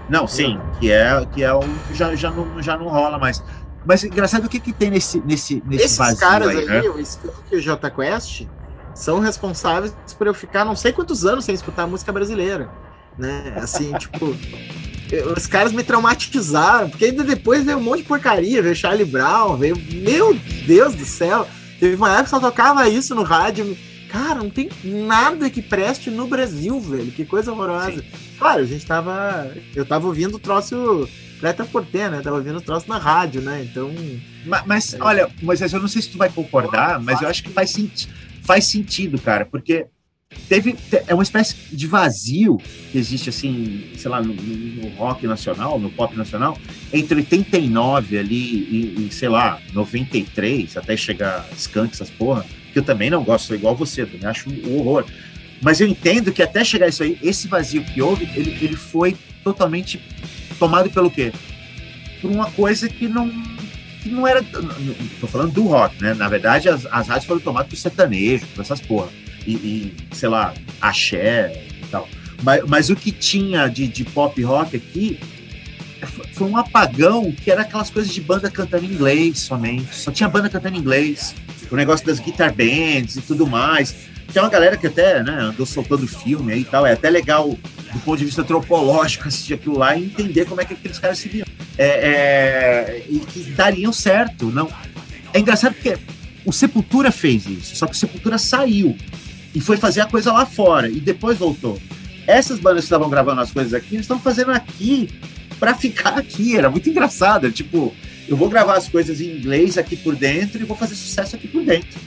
[0.09, 3.43] Não, sim, que é que é um já, já não já não rola mais.
[3.85, 6.81] Mas engraçado o que que tem nesse nesse nesse Esses vazio caras aí, né?
[6.81, 8.47] o Skunk e o Quest,
[8.95, 12.69] são responsáveis por eu ficar não sei quantos anos sem escutar música brasileira,
[13.17, 13.53] né?
[13.57, 14.35] Assim, tipo,
[15.35, 19.57] os caras me traumatizaram, porque ainda depois veio um monte de porcaria, veio Charlie Brown,
[19.57, 20.33] veio, meu
[20.65, 21.47] Deus do céu,
[21.79, 23.77] teve uma época que só tocava isso no rádio,
[24.15, 28.03] cara, não tem nada que preste no Brasil, velho, que coisa horrorosa.
[28.37, 31.07] Claro, a gente tava, eu tava ouvindo o troço
[31.39, 33.91] Preta Porter, né, tava ouvindo o troço na rádio, né, então...
[34.45, 37.49] Ma- Mas, olha, Moisés, eu não sei se tu vai concordar, mas eu acho que
[37.49, 38.07] faz, senti
[38.41, 39.87] faz sentido, cara, porque
[40.47, 42.57] teve te- é uma espécie de vazio
[42.91, 46.57] que existe assim, sei lá, no, no- no rock nacional, no pop nacional,
[46.93, 52.83] entre 89 ali e, e, sei lá, 93, até chegar Skank, essas porra, que eu
[52.83, 55.05] também não gosto, sou igual você, também acho um horror.
[55.61, 59.15] Mas eu entendo que até chegar isso aí, esse vazio que houve, ele, ele foi
[59.45, 59.97] totalmente
[60.59, 61.31] tomado pelo quê?
[62.21, 63.31] Por uma coisa que não
[64.03, 64.43] que não era.
[65.21, 66.13] Tô falando do rock, né?
[66.13, 69.07] Na verdade, as, as rádios foram tomadas por sertanejo, por essas porra.
[69.47, 72.09] E, e, sei lá, axé e tal.
[72.43, 75.17] Mas, mas o que tinha de, de pop rock aqui
[76.33, 79.95] foi um apagão que era aquelas coisas de banda cantando em inglês somente.
[79.95, 81.33] Só tinha banda cantando em inglês.
[81.71, 83.95] O negócio das guitar bands e tudo mais.
[84.31, 86.85] Tem uma galera que até né, andou soltando filme aí e tal.
[86.85, 87.57] É até legal
[87.93, 91.17] do ponto de vista antropológico assistir aquilo lá e entender como é que aqueles caras
[91.17, 91.45] se viam.
[91.77, 94.47] É, é, e que dariam certo.
[94.47, 94.69] Não.
[95.33, 95.97] É engraçado porque
[96.45, 98.95] o Sepultura fez isso, só que o Sepultura saiu
[99.53, 101.81] e foi fazer a coisa lá fora e depois voltou.
[102.27, 105.09] Essas bandas que estavam gravando as coisas aqui, eles estão fazendo aqui
[105.59, 106.57] para ficar aqui.
[106.57, 107.51] Era muito engraçado.
[107.51, 107.93] Tipo,
[108.27, 111.47] eu vou gravar as coisas em inglês aqui por dentro e vou fazer sucesso aqui
[111.47, 111.99] por dentro.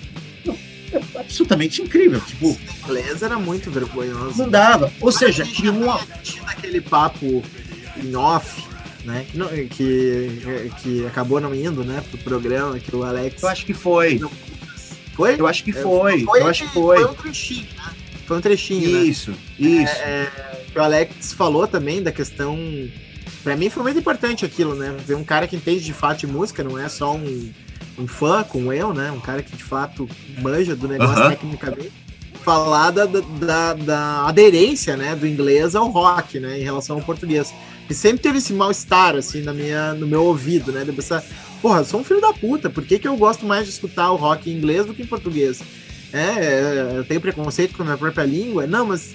[0.44, 0.57] Não,
[0.92, 2.20] é absolutamente incrível.
[2.20, 4.38] Tipo, inglês era muito vergonhoso.
[4.38, 4.92] não dava.
[5.00, 5.72] Ou seja, tinha
[6.46, 7.42] aquele papo
[8.02, 8.62] em off,
[9.04, 9.26] né?
[9.31, 10.42] Que, não- que,
[10.83, 12.02] que acabou não indo, né?
[12.11, 13.42] Pro programa que o Alex.
[13.42, 14.20] eu acho que foi.
[15.14, 15.35] Foi?
[15.40, 16.22] Eu acho que foi.
[16.22, 16.96] Eu acho que foi.
[16.98, 17.90] Foi um trechinho, né?
[18.26, 19.04] Foi um trechinho, né?
[19.04, 19.94] Isso, isso.
[20.72, 22.57] que o Alex falou também da questão.
[23.48, 24.94] Pra mim foi muito importante aquilo, né?
[25.06, 27.50] Ver um cara que entende de fato de música, não é só um,
[27.98, 29.11] um fã como eu, né?
[29.11, 30.06] Um cara que de fato
[30.42, 31.30] manja do negócio Aham.
[31.30, 31.90] tecnicamente.
[32.42, 37.54] Falar da, da, da aderência, né, do inglês ao rock, né, em relação ao português.
[37.88, 41.24] E sempre teve esse mal-estar, assim, na minha, no meu ouvido, né, de pensar,
[41.62, 44.11] porra, eu sou um filho da puta, por que, que eu gosto mais de escutar
[44.11, 45.62] o rock em inglês do que em português?
[46.12, 48.66] É, eu tenho preconceito com a minha própria língua?
[48.66, 49.14] Não, mas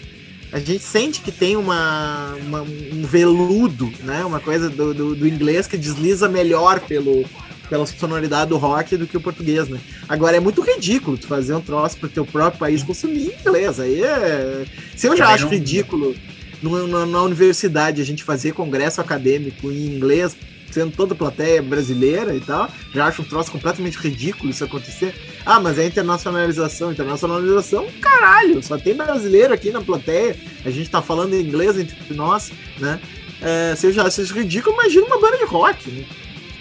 [0.53, 4.23] a gente sente que tem uma, uma- um veludo, né?
[4.23, 7.25] Uma coisa do, do, do inglês que desliza melhor pelo,
[7.67, 9.79] pela sonoridade do rock do que o português, né?
[10.07, 13.79] Agora é muito ridículo tu fazer um troço pro teu próprio país consumir inglês.
[13.79, 14.65] Aí é.
[14.95, 16.15] Se eu já Também acho não- ridículo
[16.61, 20.33] na universidade a gente fazer congresso acadêmico em inglês,
[20.73, 25.13] sendo toda a plateia brasileira e tal, já acho um troço completamente ridículo isso acontecer.
[25.45, 26.91] Ah, mas é internacionalização.
[26.91, 30.35] Internacionalização, caralho, só tem brasileiro aqui na plateia.
[30.65, 32.99] A gente tá falando inglês entre nós, né?
[33.41, 36.05] É, se eu já acho isso ridículo, imagina uma banda de rock, né?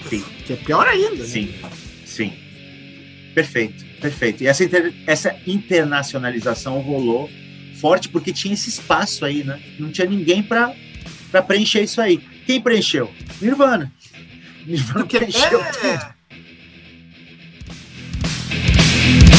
[0.09, 0.25] Sim.
[0.45, 1.17] Que é pior ainda.
[1.17, 1.25] né?
[1.25, 1.55] Sim,
[2.05, 2.33] sim.
[3.35, 4.43] Perfeito, perfeito.
[4.43, 7.31] E essa, inter- essa internacionalização rolou
[7.81, 9.61] forte porque tinha esse espaço aí, né?
[9.79, 10.75] Não tinha ninguém para
[11.47, 12.21] preencher isso aí.
[12.47, 13.11] Quem preencheu?
[13.41, 13.93] Nirvana.
[14.67, 16.13] Nirvana preencheu é- tudo.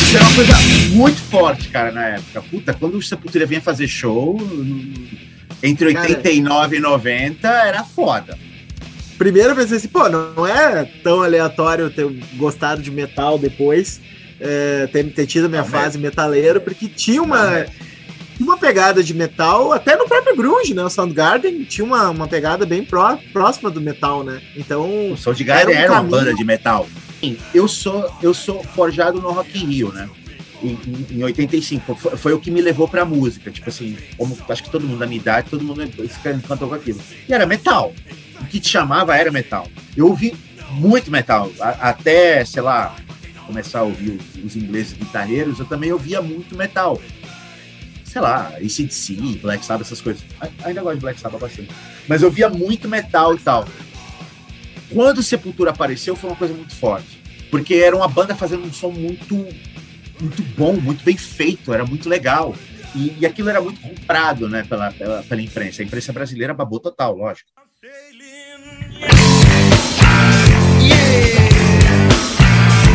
[0.03, 0.53] Isso era uma coisa
[0.91, 2.41] muito forte, cara, na época.
[2.43, 4.37] Puta, quando o Sepultura vinha fazer show,
[5.61, 8.37] entre Cara, 89 e 90, era foda.
[9.17, 14.01] Primeiro eu pensei assim, pô, não não é tão aleatório ter gostado de metal depois,
[14.39, 17.63] é, ter, ter tido a minha Não, fase metaleiro, porque tinha Não, uma, né?
[17.65, 17.92] tinha
[18.53, 20.83] uma pegada de metal, até no próprio Grunge, né?
[20.83, 24.41] O Soundgarden tinha uma, uma pegada bem pró- próxima do metal, né?
[24.55, 26.17] Então, O Soundgarden Era era, um uma caminho.
[26.19, 26.87] banda de metal.
[27.19, 30.09] Sim, Eu sou, eu sou forjado no Rock in Rio, né?
[30.61, 31.95] Em, em- em 85.
[31.95, 33.49] Foi, foi o que me levou pra música.
[33.51, 35.81] Tipo assim, como acho que todo mundo da minha idade, todo mundo
[36.47, 36.99] cantou com aquilo.
[37.27, 37.93] E era metal.
[38.41, 39.67] O que te chamava era metal.
[39.95, 40.33] Eu ouvi
[40.71, 41.51] muito metal.
[41.59, 42.95] A- até, sei lá,
[43.45, 47.01] começar a ouvir os ingleses guitarreiros, eu também ouvia muito metal.
[48.14, 50.24] Sei lá, ACDC, Black Sabbath, essas coisas.
[50.64, 51.70] Ainda gosto de Black Sabbath bastante.
[52.07, 53.66] Mas eu via muito metal e tal
[54.93, 57.22] quando o Sepultura apareceu foi uma coisa muito forte.
[57.49, 62.07] Porque era uma banda fazendo um som muito, muito bom, muito bem feito, era muito
[62.07, 62.55] legal.
[62.95, 65.82] E, e aquilo era muito comprado né, pela, pela, pela imprensa.
[65.82, 67.49] A imprensa brasileira babou total, lógico.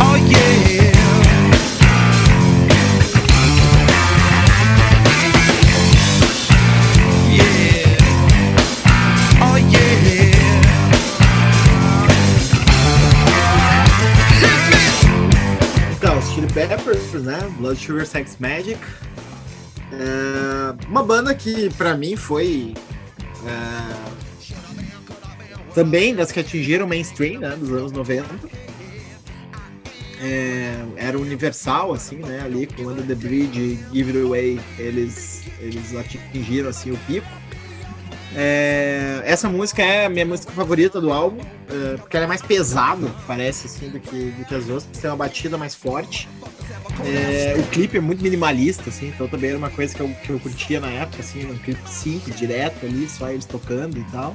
[0.01, 0.49] Oh yeah.
[0.69, 0.98] Yeah.
[16.67, 17.39] Peppers, né?
[17.57, 18.81] Blood Sugar Sex Magic.
[19.93, 22.75] É, uma banda que pra mim foi
[23.47, 23.95] é,
[25.73, 27.55] também das que atingiram o mainstream, né?
[27.55, 28.27] Dos anos 90.
[30.21, 32.41] É, era universal, assim, né?
[32.45, 37.29] Ali com Under the Bridge e Give It Away, eles, eles atingiram assim, o pico.
[38.37, 42.43] É, essa música é a minha música favorita do álbum, é, porque ela é mais
[42.43, 44.87] pesada, parece, assim, do que, do que as outras.
[45.01, 46.29] Tem uma batida mais forte.
[47.05, 50.31] É, o clipe é muito minimalista, assim, então também era uma coisa que eu, que
[50.31, 54.35] eu curtia na época, assim, um clipe simples, direto ali, só eles tocando e tal.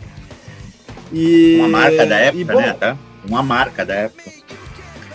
[1.12, 2.74] E, Uma marca da e, época, bom, né?
[2.74, 2.98] Tá?
[3.28, 4.32] Uma marca da época.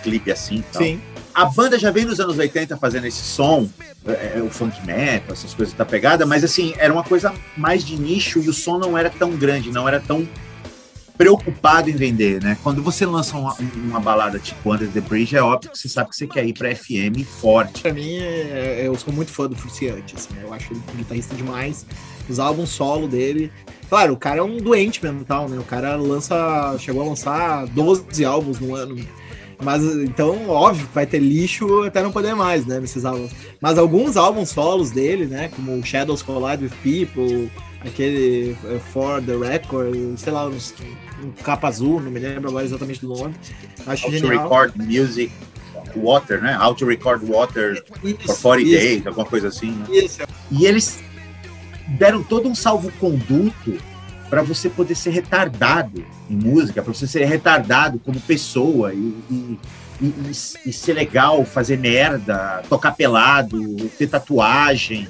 [0.03, 0.57] Clipe assim.
[0.57, 0.81] e tal.
[0.81, 1.01] Sim.
[1.39, 3.69] A banda já vem nos anos 80 fazendo esse som,
[4.05, 7.81] é, é, o funk metal, essas coisas da pegada, mas assim, era uma coisa mais
[7.81, 10.27] de nicho e o som não era tão grande, não era tão
[11.17, 12.57] preocupado em vender, né?
[12.61, 16.09] Quando você lança uma, uma balada tipo Under the Bridge, é óbvio que você sabe
[16.09, 17.83] que você quer ir pra FM forte.
[17.83, 21.85] Pra mim, é- eu sou muito fã do Fruciante, assim, eu acho ele guitarrista demais.
[22.27, 23.49] Os álbuns solo dele.
[23.87, 25.57] Claro, o cara é um doente mental, né?
[25.57, 26.75] O cara lança.
[26.79, 28.97] chegou a lançar 12 álbuns no ano.
[29.61, 32.79] Mas então, óbvio, vai ter lixo até não poder mais, né?
[32.79, 33.31] Nesses álbuns.
[33.59, 35.49] Mas alguns álbuns solos dele, né?
[35.53, 37.51] Como Shadows Collide with People,
[37.81, 40.73] aquele eh, For the Record, sei lá, uns,
[41.23, 43.35] um capa azul, não me lembro agora exatamente do nome.
[43.85, 44.43] Acho How genial.
[44.43, 45.31] record music,
[45.95, 46.57] water, né?
[46.57, 49.85] How to record water for Isso, 40 isso, days, alguma coisa assim, né?
[49.89, 50.99] Isso, E eles
[51.97, 53.77] deram todo um salvo-conduto
[54.29, 58.97] para você poder ser retardado em música, para você ser retardado como pessoa e,
[59.29, 59.59] e,
[60.01, 60.13] e-
[60.67, 63.57] e- ser legal, fazer merda, tocar pelado,
[63.97, 65.07] ter tatuagem,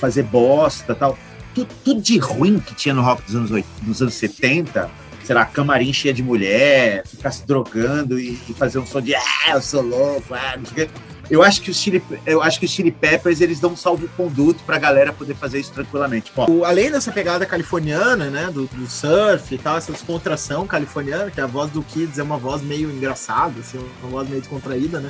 [0.00, 1.18] fazer bosta tal.
[1.54, 4.90] Tu- Tudo, de ruim que tinha no rock dos anos, 80, dos anos 70,
[5.24, 9.20] sei lá, camarim cheia de mulher, ficar se drogando e, fazer um som de ah,
[9.50, 11.11] eu sou louco, ah, não sei o.
[11.32, 14.62] Eu acho que os Chili, eu acho que os Chili Peppers eles dão um salvo-conduto
[14.64, 16.30] pra galera poder fazer isso tranquilamente.
[16.50, 21.40] O- além dessa pegada californiana, né, do, do surf e tal, essa descontração californiana, que
[21.40, 25.08] a voz do Kids é uma voz meio engraçada, assim, uma voz meio descontraída, né?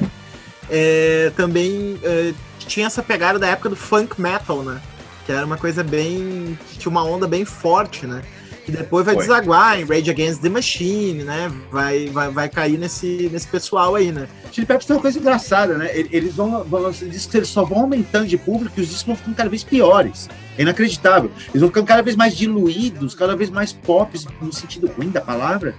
[0.71, 4.81] É, também é, tinha essa pegada da época do funk metal, né?
[5.27, 6.57] Que era uma coisa bem.
[6.79, 8.23] tinha uma onda bem forte, né?
[8.65, 9.25] Que depois vai Foi.
[9.25, 11.51] desaguar em Rage Against the Machine, né?
[11.71, 14.29] Vai, vai, vai cair nesse, nesse pessoal aí, né?
[14.53, 15.91] Chili Peppers tem uma coisa engraçada, né?
[15.93, 19.07] Ele- Eles vão, vão discos que eles só vão aumentando de público e os discos
[19.07, 20.29] vão ficando cada vez piores.
[20.57, 21.31] É inacreditável.
[21.49, 25.21] Eles vão ficando cada vez mais diluídos, cada vez mais pop, no sentido ruim da
[25.21, 25.75] palavra.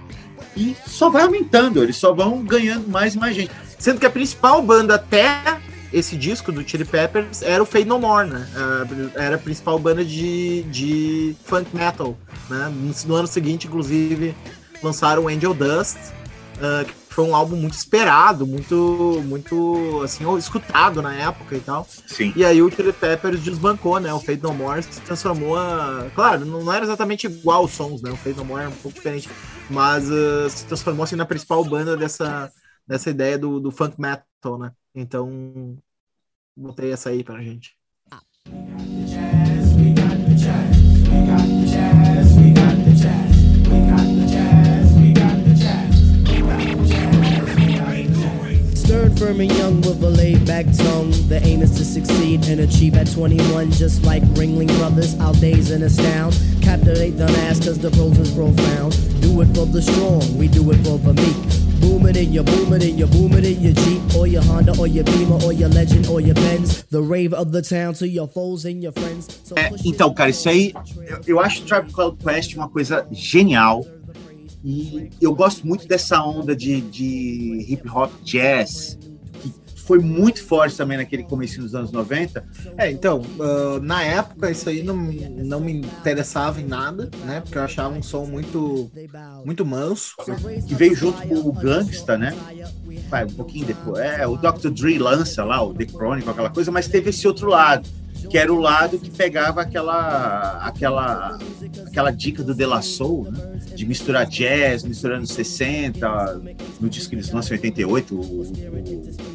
[0.54, 3.50] E só vai aumentando, eles só vão ganhando mais e mais gente.
[3.78, 5.40] Sendo que a principal banda até
[5.94, 8.48] esse disco do Chili Peppers era o Fade No More, né?
[8.56, 8.84] Ah,
[9.14, 12.18] Era a principal banda de, de funk metal,
[12.50, 12.68] né?
[12.68, 14.34] No, no ano seguinte, inclusive,
[14.82, 15.96] lançaram Angel Dust,
[16.60, 21.86] ah, que foi um álbum muito esperado, muito, muito, assim, escutado na época e tal.
[22.06, 22.32] Sim.
[22.34, 24.12] E aí o Chili Peppers desbancou, né?
[24.12, 26.10] O Fade No More se transformou a...
[26.12, 28.10] Claro, não era exatamente igual os sons, né?
[28.10, 29.30] O Fade No More era um pouco diferente.
[29.70, 32.50] Mas ah, se transformou, assim, na principal banda dessa,
[32.84, 34.72] dessa ideia do, do funk metal, né?
[34.94, 35.76] Então,
[36.56, 37.76] botei essa aí pra gente.
[48.76, 51.10] Stern, firm, and young with a laid back tongue.
[51.28, 55.18] The aim is to succeed and achieve at 21, just like Ringling Brothers.
[55.18, 56.38] Our days in astound.
[56.62, 58.92] Captivate the mass, cause the prose is profound.
[59.20, 61.63] Do it for the strong, we do it for the meek.
[61.80, 64.42] Boom it in your boom it in your boom it in your Jeep, or your
[64.42, 66.82] Honda, or your Beamer, or your Legend, or your Benz.
[66.84, 69.28] The rave of the town to your foes and your friends.
[69.44, 70.72] So É, então, cara, isso aí,
[71.06, 73.84] eu, eu acho o Tribe Called Quest uma coisa genial.
[74.64, 78.98] E eu gosto muito dessa onda de, de hip hop jazz,
[79.84, 82.44] foi muito forte também naquele começo dos anos 90.
[82.76, 87.40] É, então, ah, na época isso aí não, não me interessava em nada, né?
[87.40, 88.90] Porque eu achava um som muito,
[89.44, 90.14] muito manso.
[90.66, 92.34] que veio junto com o Gangsta, né?
[93.08, 93.98] Vai, um pouquinho depois.
[93.98, 94.70] É, o Dr.
[94.70, 97.88] Dre lança lá, o The Chronicle, aquela coisa, mas teve esse outro lado,
[98.30, 101.38] que era o lado que pegava aquela aquela
[101.86, 103.60] aquela dica do De La Soul, né?
[103.74, 106.40] De misturar jazz, misturando 60,
[106.80, 109.33] no disco que eles lançam em 88, o, o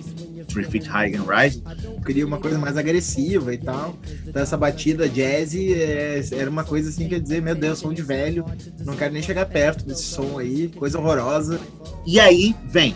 [0.49, 1.63] Three Feet High and Rising.
[1.83, 3.95] Eu queria uma coisa mais agressiva e tal.
[4.27, 8.01] Então essa batida jazz é, era uma coisa assim, quer dizer, meu Deus, som de
[8.01, 8.43] velho,
[8.83, 11.59] não quero nem chegar perto desse som aí, coisa horrorosa.
[12.05, 12.95] E aí vem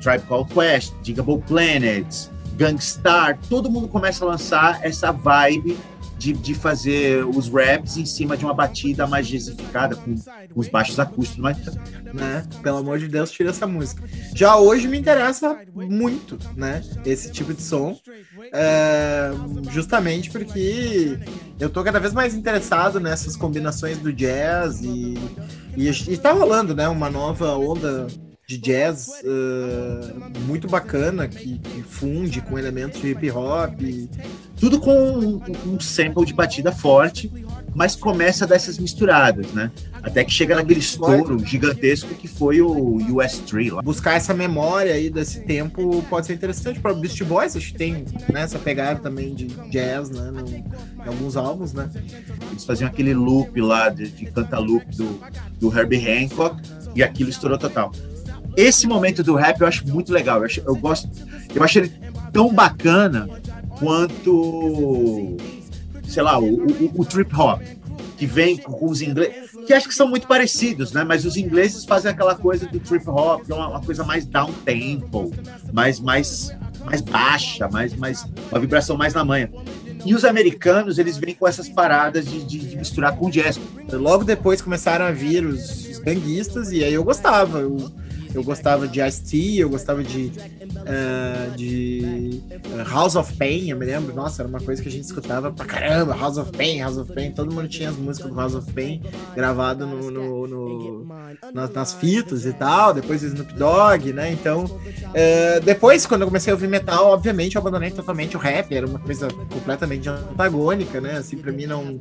[0.00, 5.76] Tribe Called Quest, Digable Planets, Gangstar, todo mundo começa a lançar essa vibe
[6.18, 10.14] de, de fazer os raps em cima de uma batida mais jazzificada, com
[10.54, 11.56] os baixos acústicos, mas
[12.12, 12.46] né?
[12.62, 14.02] Pelo amor de Deus, tira essa música.
[14.34, 16.82] Já hoje me interessa muito, né?
[17.04, 17.98] Esse tipo de som.
[18.52, 19.30] É,
[19.70, 21.18] justamente porque
[21.60, 25.14] eu tô cada vez mais interessado nessas combinações do jazz e,
[25.76, 26.88] e, tá rolando, né?
[26.88, 28.06] Uma nova onda
[28.48, 33.78] de jazz uh, muito bacana que, que, funde com elementos de hip hop.
[34.58, 37.30] Tudo com um, um, sample de batida forte,
[37.74, 39.70] mas começa dessas misturadas, né?
[40.02, 43.82] Até que chega naquele estouro gigantesco que foi o US 3 lá.
[43.82, 48.06] Buscar essa memória aí desse tempo pode ser interessante para Beast Boys, acho que tem
[48.32, 50.30] né, essa pegada também de jazz, né?
[50.30, 50.64] No, em
[51.06, 51.90] alguns álbuns, né?
[52.50, 55.20] Eles faziam aquele loop lá de, de canta-loop do,
[55.60, 56.62] do Herbie Hancock
[56.94, 57.92] e aquilo estourou total
[58.58, 60.38] esse momento do rap eu acho muito legal.
[60.38, 61.08] Eu, acho, eu gosto,
[61.54, 61.92] eu acho ele
[62.32, 63.28] tão bacana
[63.78, 65.36] quanto,
[66.08, 67.62] sei lá, o, o, o trip hop,
[68.16, 71.04] que vem com os ingleses, que acho que são muito parecidos, né?
[71.04, 74.26] Mas os ingleses fazem aquela coisa do trip hop, que é uma, uma coisa mais
[74.26, 75.32] down tempo,
[75.72, 76.52] mais, mais,
[76.84, 79.48] mais baixa, mais, mais, uma vibração mais na manha.
[80.04, 83.60] E os americanos, eles vêm com essas paradas de, de, de misturar com jazz.
[83.92, 87.60] Logo depois começaram a vir os, os ganguistas, e aí eu gostava.
[87.60, 87.76] Eu
[88.34, 90.32] eu gostava de Ice-T, eu gostava de,
[90.66, 92.42] uh, de
[92.90, 95.64] House of Pain, eu me lembro, nossa, era uma coisa que a gente escutava pra
[95.64, 98.72] caramba, House of Pain, House of Pain, todo mundo tinha as músicas do House of
[98.72, 99.02] Pain
[99.34, 101.06] gravado no, no, no
[101.54, 106.52] nas, nas, fitas e tal, depois Snoop Dogg, né, então uh, depois, quando eu comecei
[106.52, 111.18] a ouvir metal, obviamente eu abandonei totalmente o rap, era uma coisa completamente antagônica, né,
[111.18, 111.98] assim, pra mim não,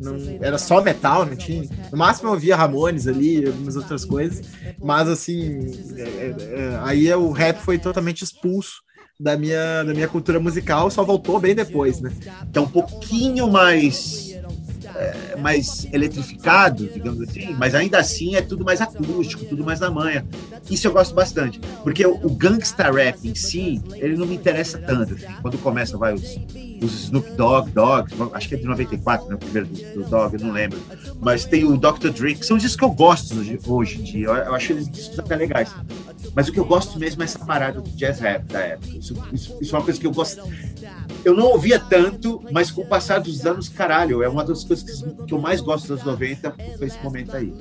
[0.00, 4.46] não era só metal, não tinha, no máximo eu ouvia Ramones ali, algumas outras coisas,
[4.82, 5.63] mas assim,
[5.96, 8.82] é, é, é, aí o rap foi totalmente expulso
[9.18, 12.12] da minha, da minha cultura musical, só voltou bem depois, né?
[12.52, 14.23] Que é um pouquinho mais
[14.96, 19.90] é, mais eletrificado, digamos assim, mas ainda assim é tudo mais acústico, tudo mais na
[19.90, 20.24] manha.
[20.70, 24.78] Isso eu gosto bastante, porque o, o gangsta rap em si, ele não me interessa
[24.78, 25.14] tanto.
[25.14, 25.26] Assim.
[25.42, 26.38] Quando começa, vai os,
[26.82, 30.34] os Snoop Dogg, Dogg, acho que é de 94, né, o primeiro do, do Dogg,
[30.34, 30.78] eu não lembro.
[31.20, 32.10] Mas tem o Dr.
[32.10, 34.88] Dre, que são discos que eu gosto hoje, hoje em dia, eu, eu acho eles
[34.88, 35.74] discos até legais.
[36.34, 38.96] Mas o que eu gosto mesmo é essa parada do jazz rap da época.
[38.96, 40.42] Isso, isso, isso é uma coisa que eu gosto.
[41.24, 44.83] Eu não ouvia tanto, mas com o passar dos anos, caralho, é uma das coisas
[45.26, 47.52] que, eu mais gosto dos 90 foi esse momento aí.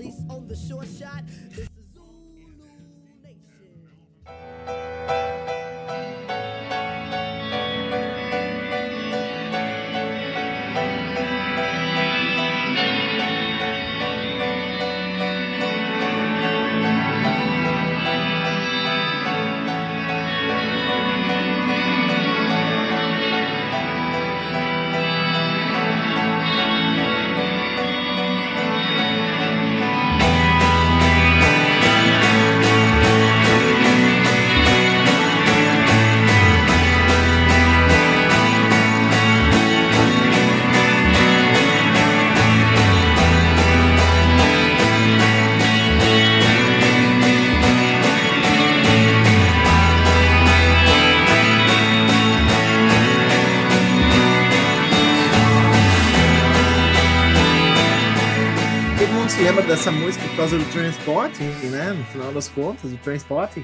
[60.44, 61.94] Causa do Transporting, né?
[61.98, 63.64] No final das contas, o Transporting.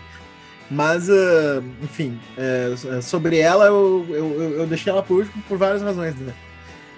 [0.72, 5.82] Mas, uh, enfim, é, sobre ela eu, eu, eu, deixei ela por último por várias
[5.82, 6.34] razões, né?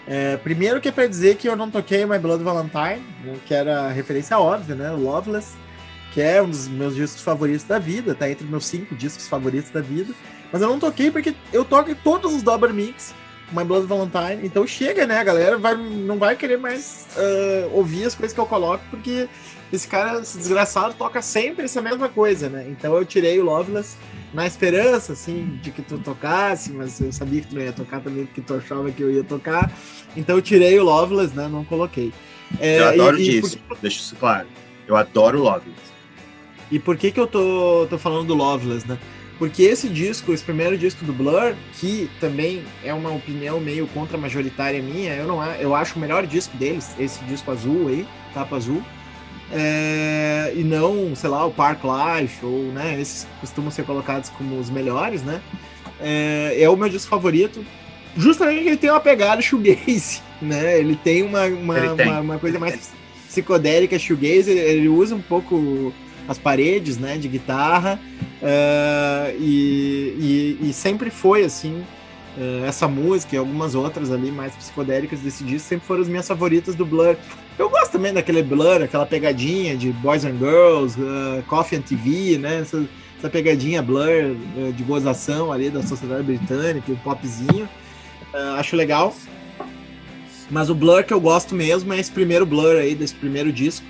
[0.05, 3.03] É, primeiro que é pra dizer que eu não toquei My Blood Valentine,
[3.47, 4.91] que era referência óbvia, né?
[4.91, 5.55] Loveless,
[6.13, 9.71] que é um dos meus discos favoritos da vida, tá entre meus cinco discos favoritos
[9.71, 10.13] da vida.
[10.51, 13.15] Mas eu não toquei porque eu toco todos os Double Mix
[13.51, 14.45] My Blood Valentine.
[14.45, 15.23] Então chega, né?
[15.23, 19.27] Galera vai, não vai querer mais uh, ouvir as coisas que eu coloco, porque
[19.71, 22.65] esse cara, esse desgraçado, toca sempre essa mesma coisa, né?
[22.69, 23.95] Então eu tirei o Loveless
[24.33, 28.01] na esperança, assim, de que tu tocasse, mas eu sabia que tu não ia tocar
[28.01, 29.71] também, porque tu achava que eu ia tocar.
[30.15, 31.47] Então eu tirei o Loveless, né?
[31.47, 32.13] Não coloquei.
[32.59, 34.47] É, eu adoro e, disso, e deixa isso claro.
[34.87, 35.91] Eu adoro o Loveless.
[36.69, 38.97] E por que que eu tô, tô falando do Loveless, né?
[39.41, 44.79] Porque esse disco, esse primeiro disco do Blur, que também é uma opinião meio contra-majoritária
[44.83, 48.05] minha, eu, não, eu acho o melhor disco deles, esse disco azul aí,
[48.35, 48.83] capa azul.
[49.53, 54.57] É, e não, sei lá, o Park Life, ou, né, esses costumam ser colocados como
[54.57, 55.41] os melhores, né?
[55.99, 57.63] É, é o meu disco favorito,
[58.15, 60.79] justamente porque ele tem uma pegada shoegaze, né?
[60.79, 62.07] Ele tem uma, uma, tem.
[62.07, 62.91] uma, uma coisa mais
[63.27, 65.93] psicodélica shoegaze, ele, ele usa um pouco
[66.27, 67.99] as paredes, né, de guitarra,
[68.41, 71.83] uh, e, e, e, sempre foi, assim,
[72.37, 76.27] eh, essa música e algumas outras ali mais psicodélicas desse disco sempre foram as minhas
[76.27, 77.15] favoritas do Blur.
[77.59, 82.37] Eu gosto também daquele Blur, aquela pegadinha de Boys and Girls, uh, Coffee and TV,
[82.37, 82.59] né?
[82.61, 82.85] Essa,
[83.17, 84.07] essa pegadinha Blur
[84.57, 87.67] uh, de gozação ali da sociedade britânica, o popzinho.
[88.33, 89.13] Uh, acho legal.
[90.49, 93.85] Mas o Blur que eu gosto mesmo é esse primeiro Blur aí, desse primeiro disco.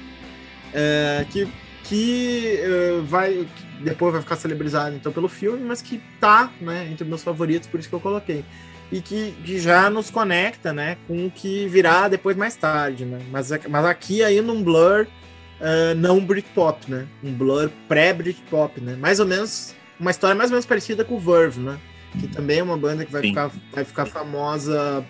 [1.31, 1.45] Que
[1.91, 6.87] que uh, vai que depois vai ficar celebrizado então pelo filme, mas que tá, né,
[6.89, 8.45] entre meus favoritos, por isso que eu coloquei.
[8.89, 13.19] E que, que já nos conecta, né, com o que virá depois mais tarde, né?
[13.29, 15.05] Mas, mas aqui ainda um Blur
[15.59, 17.07] uh, não Britpop, né?
[17.21, 18.95] Um Blur pré-Britpop, né?
[18.95, 21.77] Mais ou menos uma história mais ou menos parecida com o Verve, né?
[22.19, 25.05] Que também é uma banda que vai, ficar, vai ficar famosa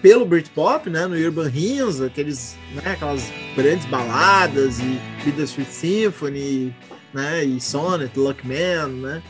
[0.00, 4.98] pelo Britpop, né, no Urban Hymns, aqueles, né, aquelas grandes baladas e
[5.42, 6.74] Street Symphony,
[7.12, 9.22] né, e Sonnet, Luckman, né,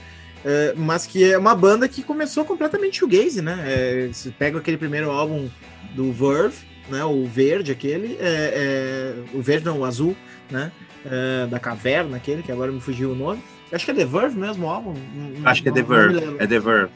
[0.45, 4.77] é, mas que é uma banda que começou completamente shoegaze, né, é, você pega aquele
[4.77, 5.49] primeiro álbum
[5.95, 6.57] do Verve,
[6.89, 10.17] né, o verde aquele, é, é o verde não, o azul,
[10.51, 10.71] né,
[11.07, 13.43] é, da caverna aquele, que agora me fugiu o nome,
[13.73, 14.95] acho que é The Verve mesmo o álbum.
[15.45, 16.93] Acho que é The Verve, é The Verve.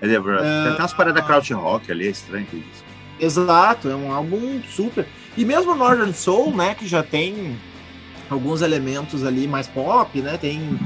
[0.00, 0.42] É The Verve.
[0.42, 2.83] Tem até umas paradas Crouch Rock ali, é estranho isso.
[3.18, 5.06] Exato, é um álbum super.
[5.36, 7.56] E mesmo Northern Soul, né, que já tem
[8.28, 10.38] alguns elementos ali mais pop, né?
[10.38, 10.78] Tem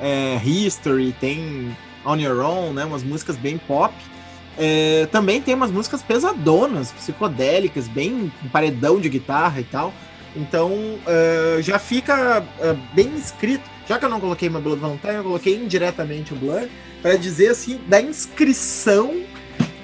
[0.00, 2.84] é, History, tem On Your Own, né?
[2.84, 3.94] Umas músicas bem pop.
[4.58, 9.92] É, também tem umas músicas pesadonas, psicodélicas, bem com paredão de guitarra e tal.
[10.36, 13.70] Então é, já fica é, bem escrito.
[13.88, 16.68] Já que eu não coloquei My Blood Valentine, eu coloquei indiretamente o Blur
[17.00, 19.22] para dizer assim da inscrição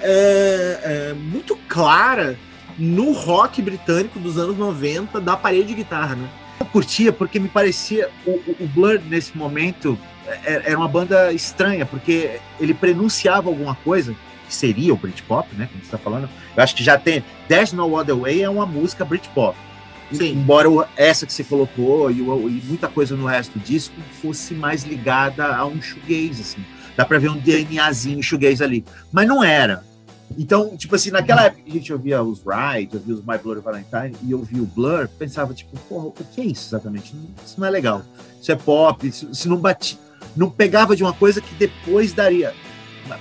[0.00, 2.36] é, é, muito clara
[2.78, 6.28] no rock britânico dos anos 90 da parede de guitarra, né?
[6.60, 8.30] Eu curtia porque me parecia o,
[8.60, 9.98] o Blur nesse momento
[10.44, 14.14] é, era uma banda estranha porque ele prenunciava alguma coisa
[14.46, 15.68] que seria o Britpop, né?
[15.70, 16.28] Como você está falando.
[16.56, 19.56] Eu acho que já tem There's No Other Way é uma música Britpop.
[20.12, 20.32] Sim.
[20.32, 24.84] Embora essa que você colocou e, e, muita coisa no resto do disco fosse mais
[24.84, 26.64] ligada a um shoegaze, assim.
[26.96, 28.84] Dá pra ver um DNAzinho shoegaze ali.
[29.12, 29.84] Mas não era.
[30.36, 33.60] Então, tipo assim, naquela época que a gente ouvia os Ride, ouvia os My Blur
[33.60, 37.14] Valentine e ouvia o Blur, pensava, tipo, porra, o que é isso exatamente?
[37.44, 38.02] Isso não é legal.
[38.40, 39.98] Isso é pop, isso, isso não bate,
[40.36, 42.54] não pegava de uma coisa que depois daria.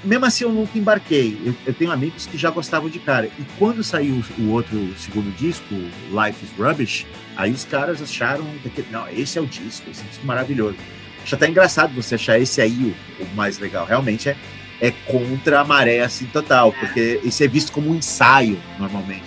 [0.04, 1.40] Mesmo assim, eu nunca embarquei.
[1.46, 3.28] Eu, eu tenho amigos que já gostavam de cara.
[3.28, 7.06] E quando saiu o outro o segundo disco, Life is Rubbish,
[7.38, 8.46] aí os caras acharam
[8.76, 10.76] que, não, esse é o disco, esse disco maravilhoso.
[11.24, 13.86] Acho até engraçado você achar esse aí o, o mais legal.
[13.86, 14.38] Realmente é,
[14.82, 19.26] é contra a maré, assim, total, porque isso é visto como um ensaio, normalmente,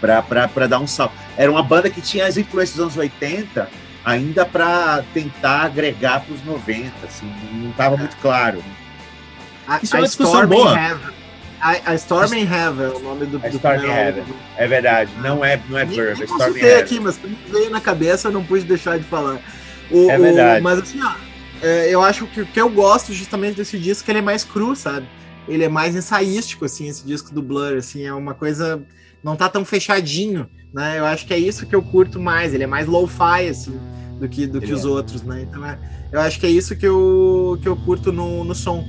[0.00, 1.14] para dar um salto.
[1.36, 3.68] Era uma banda que tinha as influências dos anos 80,
[4.04, 8.62] ainda para tentar agregar para os 90, assim, não estava muito claro.
[9.66, 10.76] A, isso é uma discussão boa.
[11.60, 14.24] A, a Storm in Heaven é o nome do, a do Storm Heaven.
[14.58, 16.82] É verdade, não é, não é Verve, é Storm in Heaven.
[16.82, 19.38] aqui, mas me veio na cabeça, eu não pude deixar de falar.
[19.90, 20.60] O, é verdade.
[20.60, 21.12] O, mas assim, ó,
[21.64, 24.22] é, eu acho que o que eu gosto justamente desse disco é que ele é
[24.22, 25.06] mais cru, sabe?
[25.48, 28.82] Ele é mais ensaístico, assim, esse disco do Blur, assim, é uma coisa.
[29.22, 30.98] Não tá tão fechadinho, né?
[30.98, 32.52] Eu acho que é isso que eu curto mais.
[32.52, 33.80] Ele é mais lo-fi, assim,
[34.20, 34.88] do que, do que os é.
[34.88, 35.46] outros, né?
[35.48, 35.78] Então é,
[36.12, 38.86] eu acho que é isso que eu, que eu curto no, no som.